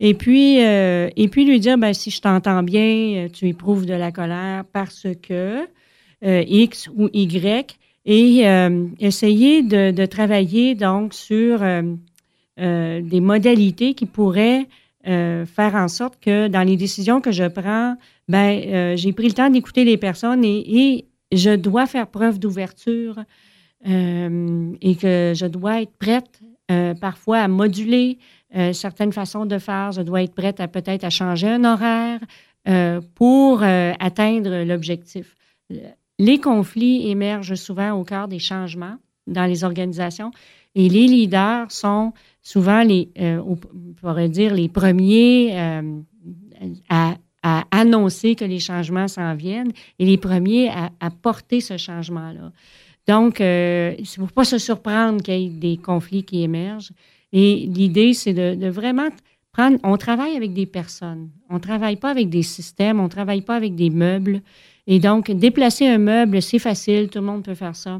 et 0.00 0.14
puis, 0.14 0.62
euh, 0.62 1.08
et 1.16 1.28
puis 1.28 1.44
lui 1.44 1.60
dire, 1.60 1.78
ben, 1.78 1.94
si 1.94 2.10
je 2.10 2.20
t'entends 2.20 2.64
bien, 2.64 3.28
tu 3.32 3.48
éprouves 3.48 3.86
de 3.86 3.94
la 3.94 4.10
colère 4.10 4.64
parce 4.72 5.06
que 5.22 5.66
euh, 6.24 6.44
X 6.46 6.88
ou 6.96 7.08
Y, 7.12 7.78
et 8.04 8.46
euh, 8.46 8.86
essayer 9.00 9.62
de, 9.62 10.06
travailler 10.06 10.74
donc 10.74 11.14
sur 11.14 11.62
euh, 11.62 11.82
euh, 12.60 13.00
des 13.00 13.20
modalités 13.20 13.94
qui 13.94 14.06
pourraient 14.06 14.66
faire 15.06 15.74
en 15.74 15.88
sorte 15.88 16.18
que 16.18 16.48
dans 16.48 16.62
les 16.62 16.78
décisions 16.78 17.20
que 17.20 17.30
je 17.30 17.44
prends, 17.44 17.94
ben 18.26 18.96
j'ai 18.96 19.12
pris 19.12 19.26
le 19.28 19.34
temps 19.34 19.50
d'écouter 19.50 19.84
les 19.84 19.98
personnes 19.98 20.42
et, 20.46 21.04
je 21.30 21.54
dois 21.56 21.84
faire 21.84 22.06
preuve 22.06 22.38
d'ouverture 22.38 23.18
et 23.84 24.96
que 24.96 25.32
je 25.36 25.44
dois 25.44 25.82
être 25.82 25.94
prête 25.98 26.40
parfois 27.02 27.40
à 27.40 27.48
moduler 27.48 28.16
certaines 28.72 29.12
façons 29.12 29.44
de 29.44 29.58
faire. 29.58 29.92
Je 29.92 30.00
dois 30.00 30.22
être 30.22 30.34
prête 30.34 30.58
à 30.58 30.68
peut-être 30.68 31.04
à 31.04 31.10
changer 31.10 31.48
un 31.48 31.64
horaire 31.64 32.20
pour 33.14 33.62
atteindre 33.62 34.64
l'objectif 34.64 35.34
les 36.18 36.38
conflits 36.38 37.08
émergent 37.08 37.54
souvent 37.54 37.92
au 37.92 38.04
cœur 38.04 38.28
des 38.28 38.38
changements 38.38 38.96
dans 39.26 39.46
les 39.46 39.64
organisations 39.64 40.30
et 40.74 40.88
les 40.88 41.06
leaders 41.06 41.70
sont 41.70 42.12
souvent 42.42 42.82
les, 42.82 43.10
euh, 43.18 43.42
on 43.46 43.56
pourrait 43.94 44.28
dire, 44.28 44.54
les 44.54 44.68
premiers 44.68 45.58
euh, 45.58 46.00
à, 46.88 47.16
annoncer 47.70 48.34
que 48.36 48.44
les 48.44 48.58
changements 48.58 49.06
s'en 49.06 49.34
viennent 49.34 49.72
et 49.98 50.06
les 50.06 50.16
premiers 50.16 50.70
à, 50.70 51.10
porter 51.10 51.60
ce 51.60 51.76
changement-là. 51.76 52.52
Donc, 53.06 53.40
il 53.40 53.44
ne 53.44 54.04
faut 54.04 54.26
pas 54.34 54.44
se 54.44 54.56
surprendre 54.56 55.22
qu'il 55.22 55.38
y 55.38 55.46
ait 55.46 55.50
des 55.50 55.76
conflits 55.76 56.24
qui 56.24 56.42
émergent. 56.42 56.92
Et 57.34 57.66
l'idée, 57.66 58.14
c'est 58.14 58.32
de, 58.32 58.54
de, 58.54 58.68
vraiment 58.68 59.08
prendre. 59.52 59.78
On 59.82 59.98
travaille 59.98 60.36
avec 60.36 60.54
des 60.54 60.64
personnes. 60.64 61.28
On 61.50 61.54
ne 61.54 61.58
travaille 61.58 61.96
pas 61.96 62.10
avec 62.10 62.30
des 62.30 62.42
systèmes. 62.42 62.98
On 62.98 63.04
ne 63.04 63.08
travaille 63.08 63.42
pas 63.42 63.56
avec 63.56 63.74
des 63.74 63.90
meubles. 63.90 64.40
Et 64.86 64.98
donc, 64.98 65.30
déplacer 65.30 65.86
un 65.86 65.98
meuble, 65.98 66.42
c'est 66.42 66.58
facile, 66.58 67.08
tout 67.08 67.20
le 67.20 67.24
monde 67.24 67.42
peut 67.42 67.54
faire 67.54 67.76
ça. 67.76 67.98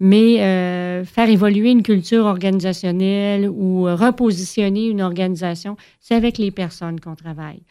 Mais 0.00 0.42
euh, 0.42 1.04
faire 1.04 1.28
évoluer 1.28 1.70
une 1.70 1.82
culture 1.82 2.26
organisationnelle 2.26 3.48
ou 3.48 3.84
repositionner 3.84 4.86
une 4.86 5.02
organisation, 5.02 5.76
c'est 6.00 6.14
avec 6.14 6.38
les 6.38 6.50
personnes 6.50 7.00
qu'on 7.00 7.16
travaille. 7.16 7.62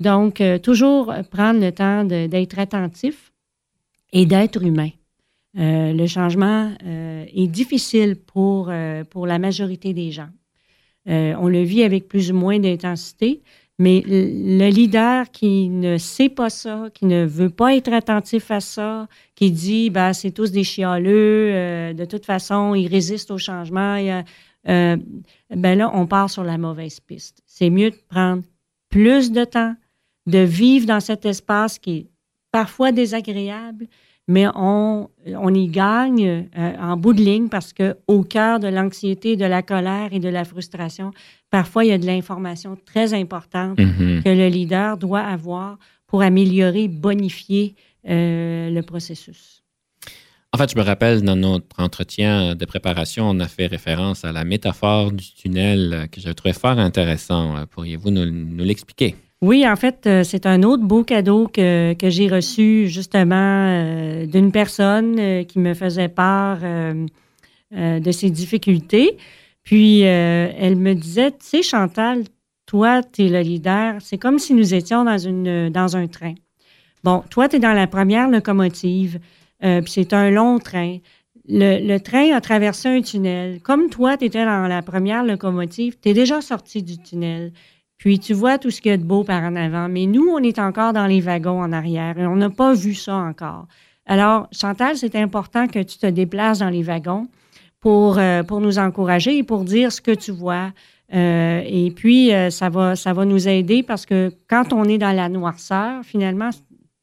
Donc, 0.00 0.40
euh, 0.40 0.58
toujours 0.58 1.14
prendre 1.30 1.60
le 1.60 1.72
temps 1.72 2.04
d'être 2.04 2.58
attentif 2.58 3.32
et 4.12 4.26
d'être 4.26 4.62
humain. 4.64 4.90
Euh, 5.58 5.92
le 5.92 6.06
changement 6.06 6.72
est 6.84 7.46
difficile 7.46 8.16
pour, 8.16 8.70
pour 9.10 9.26
la 9.26 9.38
majorité 9.38 9.94
des 9.94 10.10
gens. 10.10 10.28
on 11.06 11.48
le 11.48 11.62
vit 11.62 11.82
avec 11.82 12.08
plus 12.08 12.30
ou 12.30 12.34
moins 12.34 12.58
d'intensité, 12.58 13.42
mais 13.78 14.02
le 14.06 14.68
leader 14.70 15.30
qui 15.30 15.68
ne 15.68 15.98
sait 15.98 16.30
pas 16.30 16.48
ça, 16.48 16.88
qui 16.94 17.04
ne 17.04 17.26
veut 17.26 17.50
pas 17.50 17.74
être 17.74 17.92
attentif 17.92 18.50
à 18.50 18.60
ça, 18.60 19.06
qui 19.34 19.50
dit 19.50 19.90
ben 19.90 20.12
c'est 20.14 20.30
tous 20.30 20.50
des 20.50 20.64
chialeux, 20.64 21.50
euh, 21.52 21.92
de 21.92 22.04
toute 22.06 22.24
façon 22.24 22.74
ils 22.74 22.88
résistent 22.88 23.30
au 23.30 23.38
changement, 23.38 23.96
euh, 23.98 24.96
ben 25.50 25.78
là 25.78 25.90
on 25.92 26.06
part 26.06 26.30
sur 26.30 26.42
la 26.42 26.56
mauvaise 26.56 27.00
piste. 27.00 27.42
C'est 27.46 27.70
mieux 27.70 27.90
de 27.90 27.98
prendre 28.08 28.42
plus 28.88 29.30
de 29.30 29.44
temps, 29.44 29.74
de 30.26 30.38
vivre 30.38 30.86
dans 30.86 31.00
cet 31.00 31.26
espace 31.26 31.78
qui 31.78 31.96
est 31.98 32.06
parfois 32.50 32.92
désagréable, 32.92 33.86
mais 34.28 34.46
on, 34.54 35.08
on 35.26 35.54
y 35.54 35.68
gagne 35.68 36.48
euh, 36.58 36.76
en 36.80 36.96
bout 36.96 37.12
de 37.12 37.20
ligne 37.20 37.48
parce 37.48 37.72
que 37.72 37.96
au 38.08 38.22
cœur 38.22 38.58
de 38.58 38.68
l'anxiété, 38.68 39.36
de 39.36 39.44
la 39.44 39.62
colère 39.62 40.08
et 40.12 40.18
de 40.18 40.28
la 40.28 40.44
frustration, 40.44 41.12
parfois 41.56 41.86
il 41.86 41.88
y 41.88 41.92
a 41.92 41.96
de 41.96 42.04
l'information 42.04 42.76
très 42.84 43.14
importante 43.14 43.78
mm-hmm. 43.78 44.22
que 44.22 44.28
le 44.28 44.48
leader 44.48 44.98
doit 44.98 45.22
avoir 45.22 45.78
pour 46.06 46.20
améliorer, 46.20 46.86
bonifier 46.86 47.74
euh, 48.10 48.68
le 48.68 48.82
processus. 48.82 49.62
En 50.52 50.58
fait, 50.58 50.70
je 50.70 50.76
me 50.76 50.82
rappelle 50.82 51.22
dans 51.22 51.34
notre 51.34 51.80
entretien 51.80 52.54
de 52.54 52.64
préparation, 52.66 53.26
on 53.30 53.40
a 53.40 53.48
fait 53.48 53.68
référence 53.68 54.26
à 54.26 54.32
la 54.32 54.44
métaphore 54.44 55.12
du 55.12 55.24
tunnel 55.32 56.08
que 56.12 56.20
je 56.20 56.28
trouvais 56.28 56.52
fort 56.52 56.78
intéressant. 56.78 57.54
Pourriez-vous 57.70 58.10
nous 58.10 58.64
l'expliquer? 58.64 59.16
Oui, 59.40 59.66
en 59.66 59.76
fait, 59.76 60.06
euh, 60.06 60.24
c'est 60.24 60.44
un 60.44 60.62
autre 60.62 60.82
beau 60.82 61.04
cadeau 61.04 61.48
que, 61.48 61.94
que 61.94 62.10
j'ai 62.10 62.28
reçu 62.28 62.86
justement 62.88 63.34
euh, 63.34 64.26
d'une 64.26 64.52
personne 64.52 65.46
qui 65.46 65.58
me 65.58 65.72
faisait 65.72 66.08
part 66.08 66.58
de 67.72 68.12
ses 68.12 68.28
difficultés. 68.28 69.16
Puis, 69.66 70.00
elle 70.00 70.76
me 70.76 70.94
disait, 70.94 71.32
tu 71.32 71.38
sais, 71.40 71.62
Chantal, 71.62 72.22
toi, 72.66 73.02
tu 73.02 73.26
es 73.26 73.28
le 73.28 73.40
leader. 73.40 73.96
C'est 74.00 74.16
comme 74.16 74.38
si 74.38 74.54
nous 74.54 74.74
étions 74.74 75.04
dans, 75.04 75.18
une, 75.18 75.70
dans 75.70 75.96
un 75.96 76.06
train. 76.06 76.34
Bon, 77.02 77.24
toi, 77.30 77.48
tu 77.48 77.56
es 77.56 77.58
dans 77.58 77.72
la 77.72 77.88
première 77.88 78.30
locomotive, 78.30 79.18
puis 79.60 79.84
c'est 79.88 80.12
un 80.12 80.30
long 80.30 80.60
train. 80.60 80.98
Le, 81.48 81.84
le, 81.84 81.98
train 81.98 82.32
a 82.32 82.40
traversé 82.40 82.88
un 82.88 83.02
tunnel. 83.02 83.60
Comme 83.60 83.90
toi, 83.90 84.16
tu 84.16 84.26
étais 84.26 84.44
dans 84.44 84.68
la 84.68 84.82
première 84.82 85.24
locomotive, 85.24 85.96
tu 86.00 86.10
es 86.10 86.14
déjà 86.14 86.40
sorti 86.40 86.84
du 86.84 86.96
tunnel. 86.98 87.52
Puis 87.98 88.18
tu 88.18 88.34
vois 88.34 88.58
tout 88.58 88.70
ce 88.70 88.80
qu'il 88.80 88.90
y 88.90 88.94
a 88.94 88.98
de 88.98 89.04
beau 89.04 89.24
par 89.24 89.42
en 89.42 89.56
avant. 89.56 89.88
Mais 89.88 90.06
nous, 90.06 90.28
on 90.28 90.38
est 90.38 90.58
encore 90.58 90.92
dans 90.92 91.06
les 91.06 91.20
wagons 91.20 91.60
en 91.60 91.72
arrière 91.72 92.18
et 92.18 92.26
on 92.26 92.36
n'a 92.36 92.50
pas 92.50 92.74
vu 92.74 92.94
ça 92.94 93.16
encore. 93.16 93.66
Alors, 94.06 94.48
Chantal, 94.52 94.96
c'est 94.96 95.16
important 95.16 95.66
que 95.66 95.82
tu 95.82 95.98
te 95.98 96.06
déplaces 96.06 96.60
dans 96.60 96.68
les 96.68 96.82
wagons 96.82 97.26
pour, 97.80 98.18
euh, 98.18 98.42
pour 98.42 98.60
nous 98.60 98.78
encourager 98.78 99.38
et 99.38 99.42
pour 99.42 99.64
dire 99.64 99.92
ce 99.92 100.00
que 100.00 100.12
tu 100.12 100.32
vois. 100.32 100.72
Euh, 101.14 101.62
et 101.64 101.90
puis, 101.90 102.34
euh, 102.34 102.50
ça, 102.50 102.68
va, 102.68 102.96
ça 102.96 103.12
va 103.12 103.24
nous 103.24 103.48
aider 103.48 103.82
parce 103.82 104.06
que 104.06 104.32
quand 104.48 104.72
on 104.72 104.84
est 104.84 104.98
dans 104.98 105.14
la 105.14 105.28
noirceur, 105.28 106.04
finalement, 106.04 106.50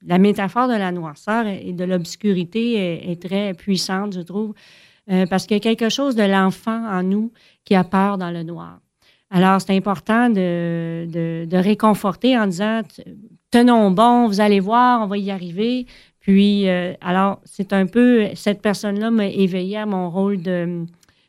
la 0.06 0.18
métaphore 0.18 0.68
de 0.68 0.74
la 0.74 0.92
noirceur 0.92 1.48
et 1.48 1.72
de 1.72 1.84
l'obscurité 1.86 3.10
est, 3.10 3.22
très 3.22 3.54
puissante, 3.54 4.14
je 4.14 4.20
trouve, 4.20 4.54
parce 5.30 5.46
qu'il 5.46 5.56
y 5.56 5.60
a 5.62 5.62
quelque 5.62 5.88
chose 5.88 6.18
de 6.18 6.24
l'enfant 6.24 6.86
en 6.92 7.04
nous 7.04 7.32
qui 7.64 7.74
a 7.74 7.86
peur 7.86 8.18
dans 8.18 8.30
le 8.30 8.44
noir. 8.44 8.80
Alors, 9.30 9.62
c'est 9.62 9.76
important 9.76 10.30
de, 10.30 11.08
de, 11.10 11.58
réconforter 11.58 12.38
en 12.38 12.48
disant 12.48 12.82
tenons 13.50 13.92
bon, 13.92 14.28
vous 14.28 14.42
allez 14.42 14.60
voir, 14.60 15.02
on 15.04 15.08
va 15.08 15.18
y 15.18 15.32
arriver. 15.32 15.86
Puis, 16.24 16.68
euh, 16.68 16.94
alors, 17.02 17.40
c'est 17.46 17.72
un 17.74 17.86
peu, 17.86 18.30
cette 18.34 18.62
personne-là 18.62 19.12
m'a 19.12 19.28
éveillé 19.28 19.78
à 19.78 19.86
mon 19.86 20.10
rôle 20.10 20.42
de, 20.42 20.86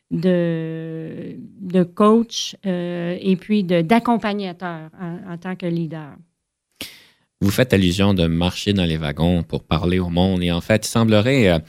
de, 0.09 1.35
de 1.61 1.83
coach 1.83 2.55
et 2.63 3.37
puis 3.39 3.63
d'accompagnateur 3.63 4.89
en, 4.99 5.33
en, 5.33 5.37
tant 5.37 5.55
que 5.55 5.65
leader. 5.65 6.15
Vous 7.41 7.51
faites 7.51 7.73
allusion 7.73 8.13
de 8.13 8.25
marcher 8.25 8.71
dans 8.73 8.85
les 8.85 8.97
wagons 8.97 9.43
pour 9.43 9.63
parler 9.63 9.99
au 9.99 10.09
monde 10.09 10.41
et 10.41 10.51
en 10.51 10.61
fait, 10.61 10.85
il 10.85 10.89
semblerait 10.89 11.61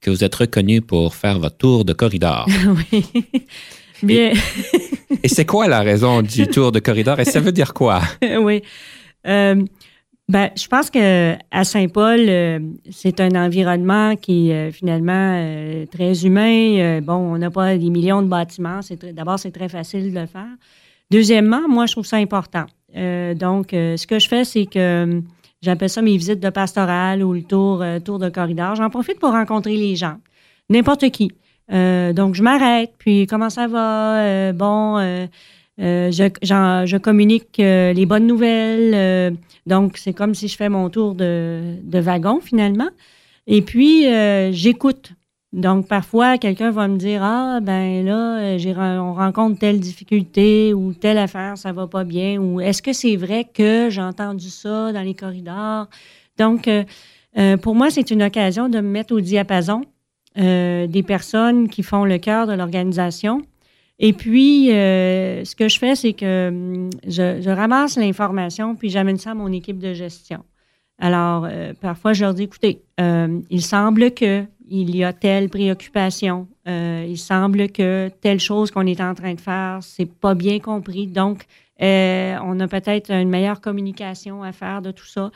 que 0.00 0.10
vous 0.10 0.24
êtes 0.24 0.34
reconnu 0.34 0.80
pour 0.80 1.14
faire 1.14 1.38
votre 1.38 1.56
tour 1.56 1.84
de 1.84 1.92
corridor. 1.92 2.48
oui. 2.92 3.04
Bien. 4.02 4.32
Et, 5.22 5.28
c'est 5.28 5.46
quoi 5.46 5.66
la 5.66 5.80
raison 5.80 6.22
du 6.22 6.46
tour 6.46 6.70
de 6.70 6.78
corridor? 6.78 7.18
Et 7.18 7.24
ça 7.24 7.40
veut 7.40 7.52
dire 7.52 7.74
quoi? 7.74 8.02
oui. 8.40 8.62
Euh, 10.28 10.32
ben, 10.32 10.50
je 10.56 10.66
pense 10.66 10.90
que 10.90 11.34
à 11.50 11.64
Saint-Paul, 11.64 12.20
euh, 12.20 12.58
c'est 12.90 13.20
un 13.20 13.30
environnement 13.32 14.16
qui 14.16 14.52
euh, 14.52 14.70
finalement 14.70 15.86
très 15.90 16.24
humain. 16.24 17.00
bon, 17.00 17.14
on 17.14 17.38
n'a 17.38 17.50
pas 17.50 17.76
des 17.76 17.90
millions 17.90 18.22
de 18.22 18.28
bâtiments. 18.28 18.80
d'abord, 19.12 19.38
c'est 19.38 19.52
très 19.52 19.68
facile 19.68 20.12
de 20.12 20.20
le 20.20 20.26
faire. 20.26 20.54
Deuxièmement, 21.10 21.66
moi, 21.68 21.86
je 21.86 21.92
trouve 21.92 22.06
ça 22.06 22.16
important. 22.16 22.66
donc, 22.94 23.68
ce 23.72 24.06
que 24.06 24.18
je 24.18 24.28
fais, 24.28 24.44
c'est 24.44 24.66
que 24.66 25.22
J'appelle 25.60 25.90
ça 25.90 26.02
mes 26.02 26.16
visites 26.16 26.40
de 26.40 26.50
pastoral 26.50 27.24
ou 27.24 27.32
le 27.32 27.42
tour, 27.42 27.82
euh, 27.82 27.98
tour 27.98 28.18
de 28.20 28.28
corridor. 28.28 28.76
J'en 28.76 28.90
profite 28.90 29.18
pour 29.18 29.30
rencontrer 29.30 29.76
les 29.76 29.96
gens, 29.96 30.16
n'importe 30.70 31.10
qui. 31.10 31.32
Euh, 31.72 32.12
donc, 32.12 32.34
je 32.34 32.42
m'arrête, 32.42 32.92
puis 32.96 33.26
comment 33.26 33.50
ça 33.50 33.66
va? 33.66 34.52
Euh, 35.80 36.10
je, 36.10 36.24
je, 36.42 36.96
communique 36.96 37.58
les 37.58 38.06
bonnes 38.06 38.26
nouvelles. 38.26 39.36
donc, 39.66 39.96
c'est 39.96 40.12
comme 40.12 40.34
si 40.34 40.48
je 40.48 40.56
fais 40.56 40.68
mon 40.68 40.90
tour 40.90 41.14
de, 41.14 41.76
de 41.82 41.98
wagon, 41.98 42.40
finalement. 42.40 42.88
Et 43.46 43.62
puis, 43.62 44.04
j'écoute. 44.52 45.12
Donc, 45.54 45.88
parfois, 45.88 46.36
quelqu'un 46.36 46.70
va 46.70 46.88
me 46.88 46.98
dire 46.98 47.22
Ah, 47.22 47.60
ben 47.62 48.04
là, 48.04 49.02
on 49.02 49.14
rencontre 49.14 49.58
telle 49.58 49.80
difficulté 49.80 50.74
ou 50.74 50.92
telle 50.92 51.16
affaire, 51.16 51.56
ça 51.56 51.72
va 51.72 51.86
pas 51.86 52.04
bien. 52.04 52.38
Ou 52.38 52.60
est-ce 52.60 52.82
que 52.82 52.92
c'est 52.92 53.16
vrai 53.16 53.44
que 53.44 53.88
j'ai 53.88 54.02
entendu 54.02 54.50
ça 54.50 54.92
dans 54.92 55.00
les 55.00 55.14
corridors? 55.14 55.86
Donc, 56.38 56.68
euh, 56.68 56.84
euh, 57.36 57.56
pour 57.56 57.74
moi, 57.74 57.90
c'est 57.90 58.10
une 58.10 58.22
occasion 58.22 58.68
de 58.68 58.78
me 58.78 58.88
mettre 58.88 59.14
au 59.14 59.20
diapason 59.20 59.82
euh, 60.38 60.86
des 60.86 61.02
personnes 61.02 61.68
qui 61.68 61.82
font 61.82 62.04
le 62.04 62.18
cœur 62.18 62.46
de 62.46 62.52
l'organisation. 62.52 63.42
Et 63.98 64.12
puis, 64.12 64.66
ce 64.68 65.54
que 65.56 65.68
je 65.68 65.78
fais, 65.78 65.96
c'est 65.96 66.12
que 66.12 66.48
hum, 66.48 66.90
je, 67.06 67.40
je 67.40 67.50
ramasse 67.50 67.96
l'information, 67.96 68.76
puis 68.76 68.90
j'amène 68.90 69.18
ça 69.18 69.32
à 69.32 69.34
mon 69.34 69.52
équipe 69.52 69.78
de 69.78 69.92
gestion. 69.92 70.44
Alors, 71.00 71.48
parfois, 71.80 72.12
je 72.12 72.24
leur 72.24 72.34
dis, 72.34 72.44
écoutez, 72.44 72.82
il 72.98 73.62
semble 73.62 74.12
que 74.12 74.44
il 74.70 74.94
y 74.94 75.04
a 75.04 75.12
telle 75.12 75.48
préoccupation, 75.48 76.46
euh, 76.68 77.06
il 77.08 77.18
semble 77.18 77.68
que 77.70 78.10
telle 78.20 78.40
chose 78.40 78.70
qu'on 78.70 78.86
est 78.86 79.00
en 79.00 79.14
train 79.14 79.34
de 79.34 79.40
faire, 79.40 79.78
c'est 79.80 80.10
pas 80.10 80.34
bien 80.34 80.58
compris. 80.60 81.06
Donc, 81.06 81.44
euh, 81.80 82.36
on 82.44 82.58
a 82.60 82.68
peut-être 82.68 83.10
une 83.10 83.28
meilleure 83.28 83.60
communication 83.60 84.42
à 84.42 84.52
faire 84.52 84.82
de 84.82 84.90
tout 84.90 85.06
ça. 85.06 85.30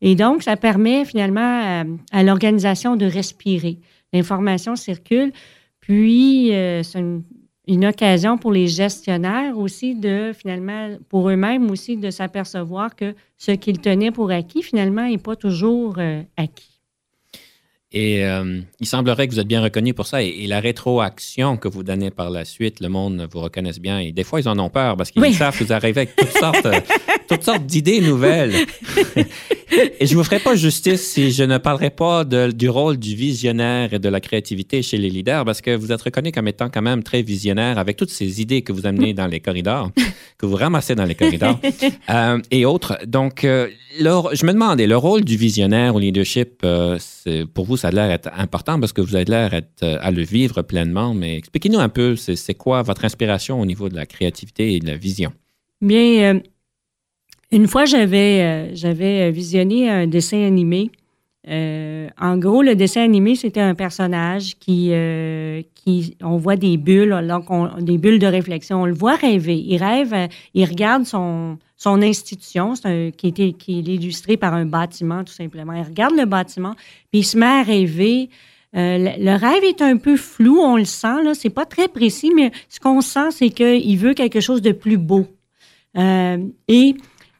Et 0.00 0.14
donc, 0.14 0.42
ça 0.42 0.56
permet 0.56 1.04
finalement 1.04 1.84
à, 2.12 2.22
l'organisation 2.22 2.96
de 2.96 3.06
respirer. 3.06 3.78
L'information 4.12 4.76
circule, 4.76 5.32
puis 5.80 6.54
euh, 6.54 6.82
c'est 6.82 7.00
une, 7.00 7.22
une, 7.68 7.86
occasion 7.86 8.38
pour 8.38 8.52
les 8.52 8.66
gestionnaires 8.66 9.56
aussi 9.56 9.94
de 9.94 10.32
finalement, 10.36 10.96
pour 11.08 11.28
eux-mêmes 11.30 11.70
aussi, 11.70 11.96
de 11.96 12.10
s'apercevoir 12.10 12.96
que 12.96 13.14
ce 13.36 13.52
qu'ils 13.52 13.80
tenaient 13.80 14.10
pour 14.10 14.30
acquis, 14.30 14.62
finalement, 14.62 15.08
n'est 15.08 15.18
pas 15.18 15.36
toujours 15.36 15.98
acquis. 16.36 16.78
Et 17.90 18.22
euh, 18.26 18.60
il 18.80 18.86
semblerait 18.86 19.26
que 19.26 19.32
vous 19.32 19.40
êtes 19.40 19.46
bien 19.46 19.62
reconnu 19.62 19.94
pour 19.94 20.06
ça. 20.06 20.22
Et, 20.22 20.46
la 20.46 20.60
rétroaction 20.60 21.56
que 21.56 21.68
vous 21.68 21.82
donnez 21.82 22.10
par 22.10 22.30
la 22.30 22.44
suite, 22.44 22.80
le 22.80 22.88
monde 22.88 23.26
vous 23.32 23.40
reconnaisse 23.40 23.80
bien. 23.80 23.98
Et 23.98 24.12
des 24.12 24.24
fois, 24.24 24.40
ils 24.40 24.48
en 24.48 24.58
ont 24.58 24.68
peur 24.68 24.96
parce 24.96 25.10
qu'ils 25.10 25.34
savent 25.34 25.58
que 25.58 25.64
vous 25.64 25.72
arrivez 25.72 26.02
avec 26.02 26.14
toutes 26.14 26.36
sortes, 26.36 26.68
toutes 27.28 27.42
sortes 27.42 27.64
d'idées 27.64 28.00
nouvelles. 28.00 28.54
et 29.70 30.06
je 30.06 30.12
ne 30.12 30.18
vous 30.18 30.24
ferai 30.24 30.38
pas 30.38 30.54
justice 30.54 31.02
si 31.02 31.30
je 31.30 31.42
ne 31.42 31.58
parlerai 31.58 31.90
pas 31.90 32.24
du 32.24 32.68
rôle 32.68 32.96
du 32.96 33.14
visionnaire 33.14 33.92
et 33.94 33.98
de 33.98 34.08
la 34.08 34.20
créativité 34.20 34.82
chez 34.82 34.98
les 34.98 35.10
leaders 35.10 35.44
parce 35.44 35.60
que 35.60 35.74
vous 35.74 35.92
êtes 35.92 36.02
reconnu 36.02 36.32
comme 36.32 36.48
étant 36.48 36.68
quand 36.70 36.82
même 36.82 37.02
très 37.02 37.22
visionnaire 37.22 37.78
avec 37.78 37.96
toutes 37.96 38.10
ces 38.10 38.40
idées 38.40 38.62
que 38.62 38.72
vous 38.72 38.86
amenez 38.86 39.14
dans 39.14 39.26
les 39.26 39.40
corridors, 39.40 39.90
que 40.38 40.46
vous 40.46 40.56
ramassez 40.56 40.94
dans 40.94 41.04
les 41.04 41.14
corridors 41.14 41.58
euh, 42.10 42.38
et 42.50 42.64
autres. 42.64 42.98
Donc, 43.06 43.44
euh, 43.44 43.68
je 43.98 44.46
me 44.46 44.52
demandais, 44.52 44.86
le 44.86 44.96
rôle 44.96 45.24
du 45.24 45.36
visionnaire 45.36 45.94
au 45.94 45.98
leadership, 45.98 46.64
pour 47.54 47.64
vous, 47.64 47.76
ça 47.76 47.88
a 47.88 47.90
l'air 47.90 48.10
être 48.10 48.30
important 48.36 48.78
parce 48.80 48.92
que 48.92 49.00
vous 49.00 49.14
avez 49.14 49.24
l'air 49.24 49.60
euh, 49.82 49.98
à 50.00 50.10
le 50.10 50.22
vivre 50.22 50.62
pleinement. 50.62 51.14
Mais 51.14 51.36
expliquez-nous 51.36 51.78
un 51.78 51.88
peu, 51.88 52.16
c'est 52.16 52.54
quoi 52.54 52.82
votre 52.82 53.04
inspiration 53.04 53.60
au 53.60 53.66
niveau 53.66 53.88
de 53.88 53.96
la 53.96 54.06
créativité 54.06 54.74
et 54.74 54.80
de 54.80 54.86
la 54.86 54.96
vision? 54.96 55.32
Bien, 55.80 56.34
euh, 56.34 56.40
une 57.50 57.66
fois, 57.66 57.84
j'avais 57.84 58.42
euh, 58.42 58.74
j'avais 58.74 59.30
visionné 59.30 59.88
un 59.88 60.06
dessin 60.06 60.44
animé. 60.44 60.90
en 61.46 62.36
gros, 62.36 62.62
le 62.62 62.74
dessin 62.74 63.02
animé, 63.02 63.34
c'était 63.34 63.60
un 63.60 63.74
personnage 63.74 64.56
qui, 64.58 64.92
qui, 65.74 66.16
on 66.22 66.36
voit 66.36 66.56
des 66.56 66.76
bulles, 66.76 67.16
des 67.80 67.98
bulles 67.98 68.18
de 68.18 68.26
réflexion. 68.26 68.82
On 68.82 68.86
le 68.86 68.92
voit 68.92 69.16
rêver. 69.16 69.56
Il 69.56 69.78
rêve, 69.82 70.14
il 70.52 70.64
regarde 70.66 71.04
son, 71.04 71.58
son 71.78 72.02
institution, 72.02 72.74
qui, 73.16 73.28
était, 73.28 73.52
qui 73.52 73.78
est 73.78 73.94
illustré 73.94 74.36
par 74.36 74.52
un 74.52 74.66
bâtiment, 74.66 75.24
tout 75.24 75.32
simplement. 75.32 75.72
Il 75.72 75.84
regarde 75.84 76.16
le 76.16 76.26
bâtiment, 76.26 76.74
puis 77.10 77.20
il 77.20 77.24
se 77.24 77.38
met 77.38 77.46
à 77.46 77.62
rêver. 77.62 78.28
Euh, 78.76 79.14
le, 79.18 79.36
rêve 79.36 79.64
est 79.64 79.80
un 79.80 79.96
peu 79.96 80.16
flou, 80.16 80.58
on 80.58 80.76
le 80.76 80.84
sent, 80.84 81.22
là, 81.24 81.34
c'est 81.34 81.50
pas 81.50 81.64
très 81.64 81.88
précis, 81.88 82.32
mais 82.34 82.50
ce 82.68 82.80
qu'on 82.80 83.00
sent, 83.00 83.30
c'est 83.30 83.50
qu'il 83.50 83.96
veut 83.96 84.12
quelque 84.12 84.40
chose 84.40 84.60
de 84.60 84.72
plus 84.72 84.98
beau. 84.98 85.26
Euh, 85.96 86.38
et 86.68 86.94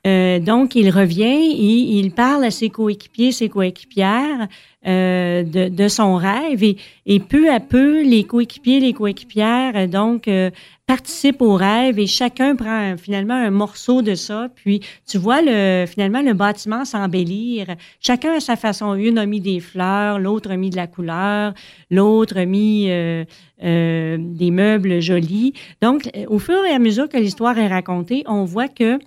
euh, 0.06 0.38
donc, 0.38 0.74
il 0.74 0.90
revient 0.90 1.24
et 1.24 1.98
il 1.98 2.12
parle 2.12 2.44
à 2.44 2.50
ses 2.50 2.70
coéquipiers, 2.70 3.32
ses 3.32 3.48
coéquipières 3.48 4.48
euh, 4.86 5.42
de, 5.42 5.88
son 5.88 6.14
rêve 6.14 6.62
et, 6.62 7.20
peu 7.20 7.50
à 7.50 7.58
peu, 7.58 8.02
les 8.02 8.24
coéquipiers, 8.24 8.78
les 8.78 8.92
coéquipières, 8.92 9.72
euh, 9.74 9.86
donc, 9.86 10.30
participent 10.86 11.42
au 11.42 11.54
rêve 11.54 11.98
et 11.98 12.06
chacun 12.06 12.54
prend 12.54 12.96
finalement 12.96 13.34
un 13.34 13.50
morceau 13.50 14.00
de 14.00 14.14
ça. 14.14 14.48
Puis, 14.54 14.80
tu 15.06 15.18
vois 15.18 15.42
le, 15.42 15.84
finalement 15.86 16.22
le 16.22 16.32
bâtiment 16.32 16.84
s'embellir. 16.84 17.66
Chacun 18.00 18.34
à 18.34 18.40
sa 18.40 18.56
façon. 18.56 18.94
Une 18.94 19.18
a 19.18 19.26
mis 19.26 19.40
des 19.40 19.60
fleurs, 19.60 20.18
l'autre 20.18 20.50
a 20.50 20.56
mis 20.56 20.70
de 20.70 20.76
la 20.76 20.86
couleur, 20.86 21.52
l'autre 21.90 22.38
a 22.38 22.46
mis 22.46 22.86
des 22.86 24.50
meubles 24.50 25.00
jolis. 25.00 25.52
Donc, 25.82 26.08
au 26.28 26.38
fur 26.38 26.64
et 26.64 26.72
à 26.72 26.78
mesure 26.78 27.08
que 27.08 27.18
l'histoire 27.18 27.58
est 27.58 27.68
racontée, 27.68 28.22
on 28.26 28.44
voit 28.44 28.68
que 28.68 28.98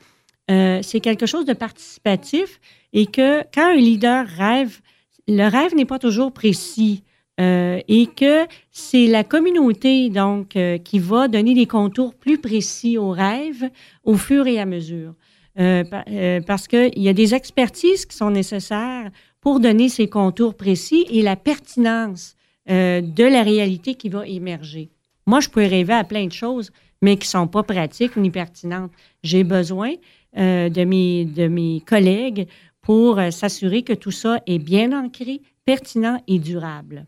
euh, 0.51 0.79
c'est 0.81 0.99
quelque 0.99 1.25
chose 1.25 1.45
de 1.45 1.53
participatif 1.53 2.59
et 2.93 3.05
que 3.05 3.41
quand 3.53 3.71
un 3.71 3.75
leader 3.75 4.27
rêve, 4.27 4.81
le 5.27 5.47
rêve 5.47 5.75
n'est 5.75 5.85
pas 5.85 5.99
toujours 5.99 6.31
précis. 6.31 7.03
Euh, 7.39 7.79
et 7.87 8.07
que 8.07 8.45
c'est 8.71 9.07
la 9.07 9.23
communauté 9.23 10.09
donc 10.09 10.57
euh, 10.57 10.77
qui 10.77 10.99
va 10.99 11.29
donner 11.29 11.53
des 11.53 11.65
contours 11.65 12.13
plus 12.13 12.37
précis 12.37 12.97
au 12.97 13.11
rêve 13.11 13.69
au 14.03 14.15
fur 14.15 14.45
et 14.47 14.59
à 14.59 14.65
mesure. 14.65 15.15
parce 15.55 16.67
qu'il 16.67 16.99
y 16.99 17.09
a 17.09 17.13
des 17.13 17.33
expertises 17.33 18.05
qui 18.05 18.15
sont 18.15 18.31
nécessaires 18.31 19.09
pour 19.39 19.59
donner 19.61 19.87
ces 19.89 20.07
contours 20.07 20.55
précis 20.55 21.05
et 21.09 21.21
la 21.21 21.35
pertinence 21.35 22.35
de 22.67 23.23
la 23.23 23.43
réalité 23.43 23.95
qui 23.95 24.09
va 24.09 24.27
émerger. 24.27 24.89
Moi, 25.25 25.39
je 25.39 25.49
peux 25.49 25.61
rêver 25.61 25.93
à 25.93 26.03
plein 26.03 26.25
de 26.25 26.31
choses, 26.31 26.71
mais 27.01 27.15
qui 27.15 27.27
ne 27.27 27.31
sont 27.31 27.47
pas 27.47 27.63
pratiques 27.63 28.15
ni 28.17 28.29
pertinentes. 28.29 28.91
J'ai 29.23 29.43
besoin 29.43 29.93
de, 30.35 30.83
mes, 30.83 31.25
de 31.25 31.47
mes 31.47 31.81
collègues 31.81 32.47
pour 32.81 33.19
euh, 33.19 33.31
s'assurer 33.31 33.83
que 33.83 33.93
tout 33.93 34.11
ça 34.11 34.39
est 34.47 34.59
bien 34.59 34.91
ancré, 34.91 35.41
pertinent 35.65 36.21
et 36.27 36.39
durable. 36.39 37.05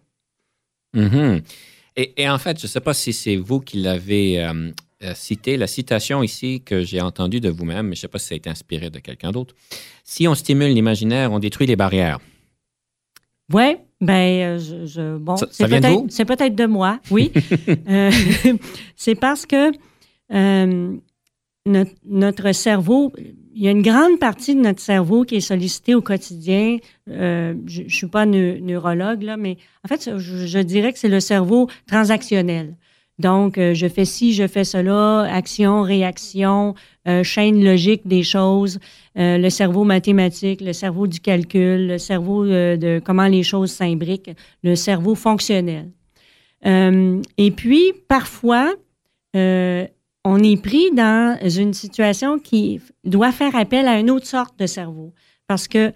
Mm-hmm. 0.96 1.42
et, 1.96 2.30
en 2.30 2.38
fait, 2.38 2.60
je 2.60 2.66
ne 2.66 2.70
sais 2.70 2.80
pas 2.80 2.94
si 2.94 3.14
c'est 3.14 3.36
vous 3.36 3.60
qui 3.60 3.78
l'avez 3.78 4.40
euh, 4.40 4.72
cité, 5.16 5.58
la 5.58 5.66
citation 5.66 6.22
ici 6.22 6.62
que 6.64 6.84
j'ai 6.84 7.02
entendue 7.02 7.40
de 7.40 7.50
vous-même, 7.50 7.88
mais 7.88 7.96
je 7.96 8.00
ne 8.00 8.02
sais 8.02 8.08
pas 8.08 8.20
si 8.20 8.28
ça 8.28 8.36
a 8.36 8.38
été 8.38 8.50
inspiré 8.50 8.92
de 8.92 9.00
quelqu'un 9.00 9.32
d'autre. 9.32 9.56
Si 10.04 10.28
on 10.28 10.36
stimule 10.36 10.72
l'imaginaire, 10.72 11.32
on 11.32 11.40
détruit 11.40 11.66
les 11.66 11.76
barrières. 11.76 12.20
Oui, 13.52 13.78
ben, 14.00 14.60
je, 14.60 15.18
bon, 15.18 15.36
c'est 15.50 15.68
peut-être, 15.68 16.06
c'est 16.10 16.26
peut-être 16.26 16.56
de 16.56 16.66
moi, 16.66 17.00
oui. 17.10 17.32
c'est 18.96 19.16
parce 19.16 19.48
que 19.48 19.72
notre, 21.66 22.52
cerveau, 22.52 23.14
il 23.56 23.64
y 23.64 23.68
a 23.68 23.72
une 23.72 23.82
grande 23.82 24.20
partie 24.20 24.56
de 24.56 24.62
notre 24.62 24.82
cerveau 24.82 25.24
qui 25.24 25.36
est 25.36 25.42
sollicitée 25.42 25.96
au 25.96 26.02
quotidien. 26.02 26.78
Euh, 27.10 27.54
je 27.66 27.84
ne 27.84 27.90
suis 27.90 28.08
pas 28.08 28.26
neurologue, 28.26 29.24
là, 29.24 29.38
mais 29.38 29.58
en 29.84 29.88
fait, 29.88 30.18
je, 30.18 30.60
dirais 30.60 30.94
que 30.94 31.00
c'est 31.00 31.10
le 31.10 31.20
cerveau 31.20 31.70
transactionnel. 31.88 32.76
Donc, 33.20 33.58
euh, 33.58 33.74
je 33.74 33.88
fais 33.88 34.06
ci, 34.06 34.34
je 34.34 34.48
fais 34.48 34.64
cela, 34.64 35.22
action, 35.32 35.84
réaction, 35.84 36.74
euh, 37.08 37.24
chaîne 37.24 37.64
logique 37.64 38.08
des 38.08 38.24
choses, 38.24 38.80
le 39.16 39.50
cerveau 39.50 39.84
mathématique, 39.84 40.62
le 40.62 40.74
cerveau 40.74 41.06
du 41.06 41.20
calcul, 41.20 41.88
le 41.88 41.98
cerveau 42.00 42.46
de 42.46 43.00
comment 43.06 43.28
les 43.28 43.44
choses 43.44 43.72
s'imbriquent, 43.72 44.32
le 44.64 44.76
cerveau 44.76 45.14
fonctionnel. 45.14 45.92
Euh, 46.66 47.22
et 47.38 47.52
puis, 47.52 47.94
parfois, 48.08 48.74
euh, 49.36 49.88
on 50.26 50.42
est 50.42 50.62
pris 50.62 50.92
dans 50.92 51.38
une 51.44 51.74
situation 51.74 52.40
qui 52.40 52.82
doit 53.04 53.32
faire 53.32 53.56
appel 53.56 53.88
à 53.88 54.00
une 54.00 54.10
autre 54.10 54.26
sorte 54.26 54.58
de 54.58 54.66
cerveau. 54.66 55.14
Parce 55.48 55.68
que 55.68 55.92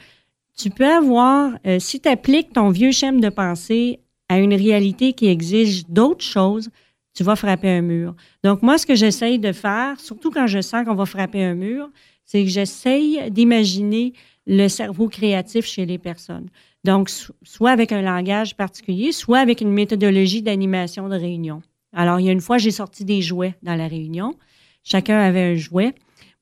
tu 0.58 0.70
peux 0.70 0.88
avoir, 0.88 1.58
euh, 1.66 1.80
si 1.80 2.00
tu 2.00 2.10
appliques 2.10 2.54
ton 2.54 2.70
vieux 2.70 2.92
schéma 2.92 3.20
de 3.20 3.30
pensée 3.30 4.00
à 4.28 4.40
une 4.40 4.54
réalité 4.54 5.14
qui 5.14 5.28
exige 5.28 5.88
d'autres 5.88 6.26
choses, 6.26 6.70
tu 7.14 7.24
vas 7.24 7.36
frapper 7.36 7.70
un 7.70 7.82
mur. 7.82 8.16
Donc, 8.44 8.62
moi, 8.62 8.78
ce 8.78 8.86
que 8.86 8.96
j'essaye 8.96 9.40
de 9.40 9.52
faire, 9.52 10.00
surtout 10.00 10.30
quand 10.30 10.48
je 10.48 10.62
sens 10.62 10.86
qu'on 10.86 10.96
va 10.96 11.06
frapper 11.06 11.44
un 11.44 11.56
mur, 11.56 11.90
c'est 12.26 12.44
que 12.44 12.50
j'essaye 12.50 13.32
d'imaginer 13.32 14.14
le 14.46 14.68
cerveau 14.68 15.08
créatif 15.08 15.66
chez 15.66 15.86
les 15.86 15.98
personnes. 15.98 16.50
Donc, 16.84 17.10
soit 17.44 17.72
avec 17.72 17.92
un 17.92 18.02
langage 18.02 18.56
particulier, 18.56 19.12
soit 19.12 19.40
avec 19.40 19.62
une 19.62 19.72
méthodologie 19.72 20.42
d'animation 20.42 21.08
de 21.10 21.16
réunion. 21.16 21.62
Alors, 21.94 22.20
il 22.20 22.26
y 22.26 22.30
a 22.30 22.32
une 22.32 22.42
fois, 22.42 22.58
j'ai 22.58 22.72
sorti 22.72 23.06
des 23.06 23.22
jouets 23.22 23.56
dans 23.64 23.76
la 23.76 23.88
réunion. 23.88 24.36
Chacun 24.84 25.20
avait 25.20 25.54
un 25.54 25.56
jouet 25.56 25.94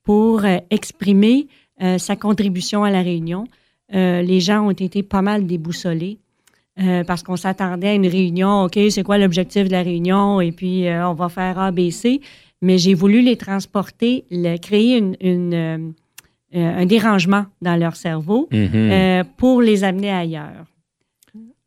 pour 0.04 0.46
euh, 0.46 0.58
exprimer 0.70 1.48
euh, 1.82 1.98
sa 1.98 2.16
contribution 2.16 2.84
à 2.84 2.92
la 2.92 3.02
réunion. 3.02 3.46
Euh, 3.94 4.22
les 4.22 4.40
gens 4.40 4.68
ont 4.68 4.72
été 4.72 5.04
pas 5.04 5.22
mal 5.22 5.46
déboussolés 5.46 6.20
parce 7.08 7.24
qu'on 7.24 7.38
s'attendait 7.38 7.88
à 7.88 7.94
une 7.94 8.06
réunion. 8.06 8.64
OK, 8.64 8.78
c'est 8.90 9.04
quoi 9.04 9.18
l'objectif 9.18 9.70
de 9.70 9.72
la 9.72 9.82
réunion? 9.82 10.42
Et 10.42 10.52
puis, 10.52 10.84
on 10.90 11.14
va 11.14 11.30
faire 11.30 11.58
A, 11.58 11.72
B, 11.72 11.90
C. 11.90 12.20
Mais 12.62 12.78
j'ai 12.78 12.94
voulu 12.94 13.22
les 13.22 13.38
transporter, 13.38 14.26
créer 14.62 14.98
une, 14.98 15.94
un 16.54 16.86
dérangement 16.86 17.46
dans 17.62 17.78
leur 17.78 17.96
cerveau 17.96 18.50
mm-hmm. 18.52 19.24
pour 19.38 19.62
les 19.62 19.86
amener 19.86 20.12
ailleurs. 20.12 20.66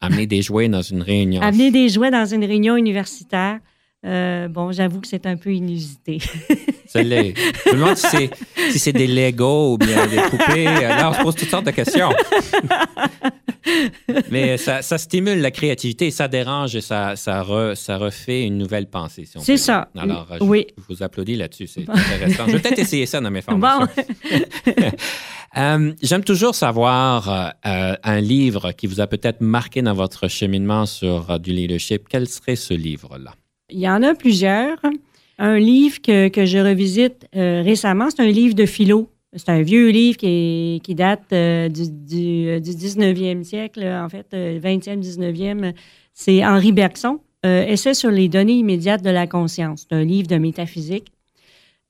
Amener 0.01 0.27
des 0.27 0.43
jouets 0.43 0.69
dans 0.69 0.83
une 0.83 1.03
réunion. 1.03 1.43
Amener 1.43 1.71
des 1.71 1.89
jouets 1.89 2.11
dans 2.11 2.27
une 2.27 2.45
réunion 2.45 2.77
universitaire. 2.77 3.59
Euh, 4.07 4.47
bon, 4.47 4.71
j'avoue 4.71 5.01
que 5.01 5.09
c'est 5.09 5.27
un 5.27 5.37
peu 5.37 5.53
inusité. 5.53 6.19
Je 6.95 7.01
me 7.01 7.73
demande 7.73 7.97
si 7.97 8.31
c'est, 8.79 8.93
des 8.93 9.07
Legos 9.07 9.75
ou 9.75 9.79
bien 9.79 10.07
des 10.07 10.21
poupées. 10.23 10.65
Là, 10.65 11.11
on 11.11 11.13
se 11.13 11.21
pose 11.21 11.35
toutes 11.35 11.49
sortes 11.49 11.67
de 11.67 11.71
questions. 11.71 12.11
Mais 14.31 14.57
ça, 14.57 14.83
stimule 14.83 15.41
la 15.41 15.51
créativité, 15.51 16.11
ça 16.11 16.29
dérange 16.29 16.77
et 16.77 16.81
ça, 16.81 17.17
ça, 17.17 17.43
refait 17.43 18.45
une 18.45 18.57
nouvelle 18.57 18.89
pensée. 18.89 19.25
c'est 19.41 19.57
ça. 19.57 19.89
Alors, 19.97 20.29
je, 20.39 20.45
oui. 20.45 20.67
je 20.79 20.95
vous 20.95 21.03
applaudis 21.03 21.37
là-dessus. 21.37 21.67
C'est 21.67 21.81
intéressant. 21.89 22.47
Je 22.47 22.53
vais 22.53 22.61
peut-être 22.61 22.79
essayer 22.79 23.05
ça 23.05 23.21
dans 23.21 23.31
mes 23.31 23.43
formations. 23.43 23.89
Euh, 25.57 25.95
j'aime 26.03 26.25
toujours 26.25 26.55
savoir 26.55 27.55
euh, 27.67 27.95
un 28.03 28.21
livre 28.21 28.73
qui 28.73 28.87
vous 28.87 29.01
a 29.01 29.07
peut-être 29.07 29.41
marqué 29.41 29.81
dans 29.81 29.95
votre 29.95 30.29
cheminement 30.29 30.85
sur 30.85 31.41
du 31.41 31.53
leadership. 31.53 32.05
Quel 32.09 32.29
serait 32.29 32.55
ce 32.55 32.75
livre-là? 32.75 33.33
Il 33.71 33.81
y 33.81 33.89
en 33.89 34.03
a 34.03 34.15
plusieurs. 34.15 34.79
Un 35.39 35.59
livre 35.59 36.01
que, 36.01 36.29
que 36.29 36.47
je 36.47 36.59
revisite 36.59 37.29
euh, 37.37 37.63
récemment, 37.63 38.09
c'est 38.11 38.23
un 38.23 38.31
livre 38.31 38.55
de 38.55 38.67
philo. 38.67 39.11
C'est 39.35 39.51
un 39.51 39.61
vieux 39.61 39.91
livre 39.91 40.17
qui, 40.17 40.81
qui 40.83 40.95
date 40.95 41.33
euh, 41.33 41.69
du, 41.69 41.83
du, 41.91 42.61
du, 42.61 42.71
19e 42.71 43.45
siècle, 43.45 43.85
en 43.85 44.09
fait, 44.09 44.33
20e, 44.33 44.35
euh, 44.35 44.97
19e. 44.97 45.75
C'est 46.15 46.45
Henri 46.45 46.73
Bergson, 46.73 47.21
Essai 47.45 47.95
sur 47.95 48.11
les 48.11 48.29
données 48.29 48.55
immédiates 48.55 49.03
de 49.03 49.11
la 49.11 49.27
conscience. 49.27 49.87
C'est 49.89 49.95
un 49.95 50.03
livre 50.03 50.27
de 50.27 50.37
métaphysique. 50.37 51.13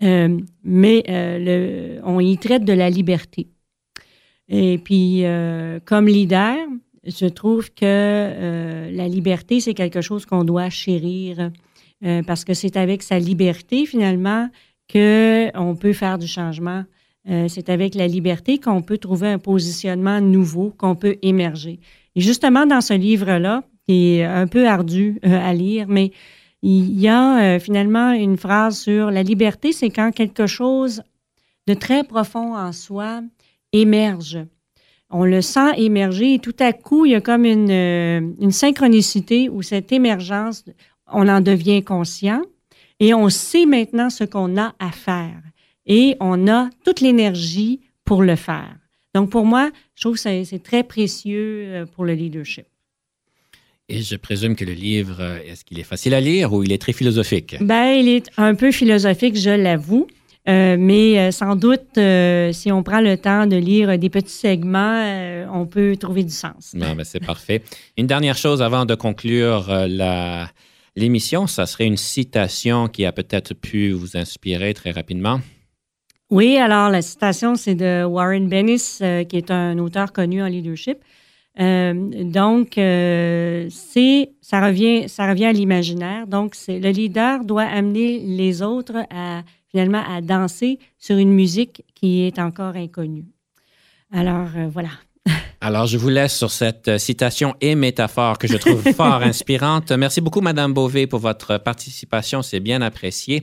mais 0.00 1.02
le, 1.08 2.00
on 2.04 2.20
y 2.20 2.36
traite 2.36 2.64
de 2.64 2.74
la 2.74 2.90
liberté. 2.90 3.48
Et 4.48 4.76
puis, 4.78 5.24
comme 5.86 6.06
leader, 6.06 6.58
je 7.06 7.26
trouve 7.26 7.72
que 7.72 8.90
la 8.92 9.08
liberté, 9.08 9.60
c'est 9.60 9.72
quelque 9.72 10.02
chose 10.02 10.26
qu'on 10.26 10.44
doit 10.44 10.68
chérir 10.68 11.50
euh, 12.04 12.22
parce 12.22 12.44
que 12.44 12.54
c'est 12.54 12.76
avec 12.76 13.02
sa 13.02 13.18
liberté, 13.18 13.84
finalement, 13.84 14.48
qu'on 14.90 15.76
peut 15.78 15.92
faire 15.92 16.18
du 16.18 16.28
changement. 16.28 16.84
Euh, 17.28 17.46
c'est 17.48 17.68
avec 17.68 17.94
la 17.94 18.06
liberté 18.06 18.58
qu'on 18.58 18.82
peut 18.82 18.98
trouver 18.98 19.28
un 19.28 19.38
positionnement 19.38 20.20
nouveau, 20.20 20.72
qu'on 20.78 20.94
peut 20.94 21.16
émerger. 21.22 21.80
Et 22.14 22.20
justement, 22.20 22.66
dans 22.66 22.80
ce 22.80 22.94
livre-là, 22.94 23.64
qui 23.86 24.16
est 24.16 24.24
un 24.24 24.46
peu 24.46 24.68
ardu 24.68 25.18
euh, 25.26 25.38
à 25.40 25.52
lire, 25.52 25.86
mais 25.88 26.12
il 26.62 26.98
y 26.98 27.08
a 27.08 27.60
finalement 27.60 28.10
une 28.10 28.36
phrase 28.36 28.80
sur 28.80 29.12
la 29.12 29.22
liberté, 29.22 29.70
c'est 29.70 29.90
quand 29.90 30.10
quelque 30.10 30.48
chose 30.48 31.02
de 31.68 31.74
très 31.74 32.02
profond 32.02 32.56
en 32.56 32.72
soi 32.72 33.20
émerge. 33.72 34.40
On 35.08 35.24
le 35.24 35.40
sent 35.40 35.74
émerger 35.76 36.34
et 36.34 36.38
tout 36.40 36.56
à 36.58 36.72
coup, 36.72 37.06
il 37.06 37.12
y 37.12 37.14
a 37.14 37.20
comme 37.20 37.44
une, 37.44 37.70
une 37.70 38.50
synchronicité 38.50 39.48
où 39.48 39.62
cette 39.62 39.92
émergence, 39.92 40.64
on 41.12 41.28
en 41.28 41.40
devient 41.40 41.82
conscient 41.82 42.42
et 43.00 43.14
on 43.14 43.28
sait 43.28 43.66
maintenant 43.66 44.10
ce 44.10 44.24
qu'on 44.24 44.56
a 44.56 44.74
à 44.78 44.90
faire 44.90 45.40
et 45.86 46.16
on 46.20 46.48
a 46.48 46.70
toute 46.84 47.00
l'énergie 47.00 47.80
pour 48.04 48.22
le 48.22 48.36
faire. 48.36 48.76
Donc, 49.14 49.30
pour 49.30 49.44
moi, 49.44 49.70
je 49.94 50.02
trouve 50.02 50.14
que 50.14 50.20
c'est 50.20 50.62
très 50.62 50.82
précieux 50.82 51.64
euh, 51.66 51.86
pour 51.86 52.04
le 52.04 52.12
leadership. 52.12 52.66
Et 53.88 54.02
je 54.02 54.16
présume 54.16 54.54
que 54.54 54.66
le 54.66 54.72
livre, 54.72 55.16
euh, 55.20 55.38
est-ce 55.46 55.64
qu'il 55.64 55.78
est 55.78 55.84
facile 55.84 56.12
à 56.14 56.20
lire 56.20 56.52
ou 56.52 56.62
il 56.62 56.72
est 56.72 56.80
très 56.80 56.92
philosophique? 56.92 57.56
Ben, 57.60 57.92
il 57.92 58.08
est 58.08 58.30
un 58.36 58.54
peu 58.54 58.70
philosophique, 58.70 59.36
je 59.36 59.50
l'avoue. 59.50 60.06
Euh, 60.46 60.76
mais 60.78 61.30
sans 61.30 61.56
doute, 61.56 61.98
si 62.52 62.72
on 62.72 62.82
prend 62.82 63.00
le 63.00 63.16
temps 63.18 63.46
de 63.46 63.56
lire 63.56 63.98
des 63.98 64.08
petits 64.08 64.32
segments, 64.32 65.46
on 65.52 65.66
peut 65.66 65.94
trouver 66.00 66.24
du 66.24 66.32
sens. 66.32 66.72
Non, 66.72 66.94
ben 66.94 67.04
c'est 67.04 67.20
parfait. 67.20 67.60
Une 67.98 68.06
dernière 68.06 68.36
chose 68.36 68.62
avant 68.62 68.86
de 68.86 68.94
conclure 68.94 69.66
la, 69.68 70.48
l'émission, 70.98 71.46
ça 71.46 71.66
serait 71.66 71.86
une 71.86 71.96
citation 71.96 72.88
qui 72.88 73.06
a 73.06 73.12
peut-être 73.12 73.54
pu 73.54 73.92
vous 73.92 74.16
inspirer 74.16 74.74
très 74.74 74.90
rapidement. 74.90 75.40
Oui, 76.30 76.58
alors 76.58 76.90
la 76.90 77.00
citation, 77.00 77.54
c'est 77.54 77.74
de 77.74 78.04
Warren 78.04 78.48
Bennis, 78.48 78.98
euh, 79.00 79.24
qui 79.24 79.36
est 79.38 79.50
un 79.50 79.78
auteur 79.78 80.12
connu 80.12 80.42
en 80.42 80.46
leadership. 80.46 80.98
Euh, 81.58 81.94
donc, 82.24 82.76
euh, 82.76 83.66
c'est 83.70 84.30
ça 84.42 84.64
revient, 84.64 85.08
ça 85.08 85.28
revient 85.28 85.46
à 85.46 85.52
l'imaginaire. 85.52 86.26
Donc, 86.26 86.54
c'est 86.54 86.78
le 86.78 86.90
leader 86.90 87.44
doit 87.44 87.64
amener 87.64 88.18
les 88.20 88.62
autres 88.62 89.06
à 89.10 89.42
finalement 89.70 90.02
à 90.06 90.20
danser 90.20 90.78
sur 90.98 91.16
une 91.16 91.32
musique 91.32 91.84
qui 91.94 92.22
est 92.22 92.38
encore 92.38 92.76
inconnue. 92.76 93.24
Alors, 94.12 94.48
voilà. 94.70 94.90
Alors, 95.60 95.86
je 95.86 95.98
vous 95.98 96.08
laisse 96.08 96.36
sur 96.36 96.52
cette 96.52 96.86
euh, 96.86 96.98
citation 96.98 97.54
et 97.60 97.74
métaphore 97.74 98.38
que 98.38 98.46
je 98.46 98.56
trouve 98.56 98.82
fort 98.94 99.22
inspirante. 99.22 99.90
Merci 99.90 100.20
beaucoup, 100.20 100.40
Madame 100.40 100.72
Beauvais, 100.72 101.08
pour 101.08 101.18
votre 101.18 101.58
participation. 101.58 102.42
C'est 102.42 102.60
bien 102.60 102.80
apprécié. 102.80 103.42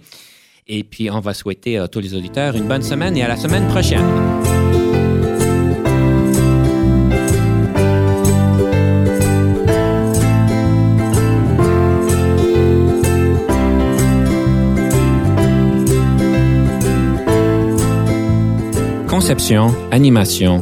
Et 0.68 0.84
puis, 0.84 1.12
on 1.12 1.20
va 1.20 1.34
souhaiter 1.34 1.78
à 1.78 1.90
tous 1.90 2.00
les 2.00 2.16
auditeurs 2.16 2.56
une 2.56 2.68
bonne 2.68 2.82
semaine 2.82 3.18
et 3.18 3.24
à 3.24 3.28
la 3.28 3.36
semaine 3.36 3.68
prochaine. 3.68 4.06
Conception, 19.08 19.74
animation, 19.92 20.62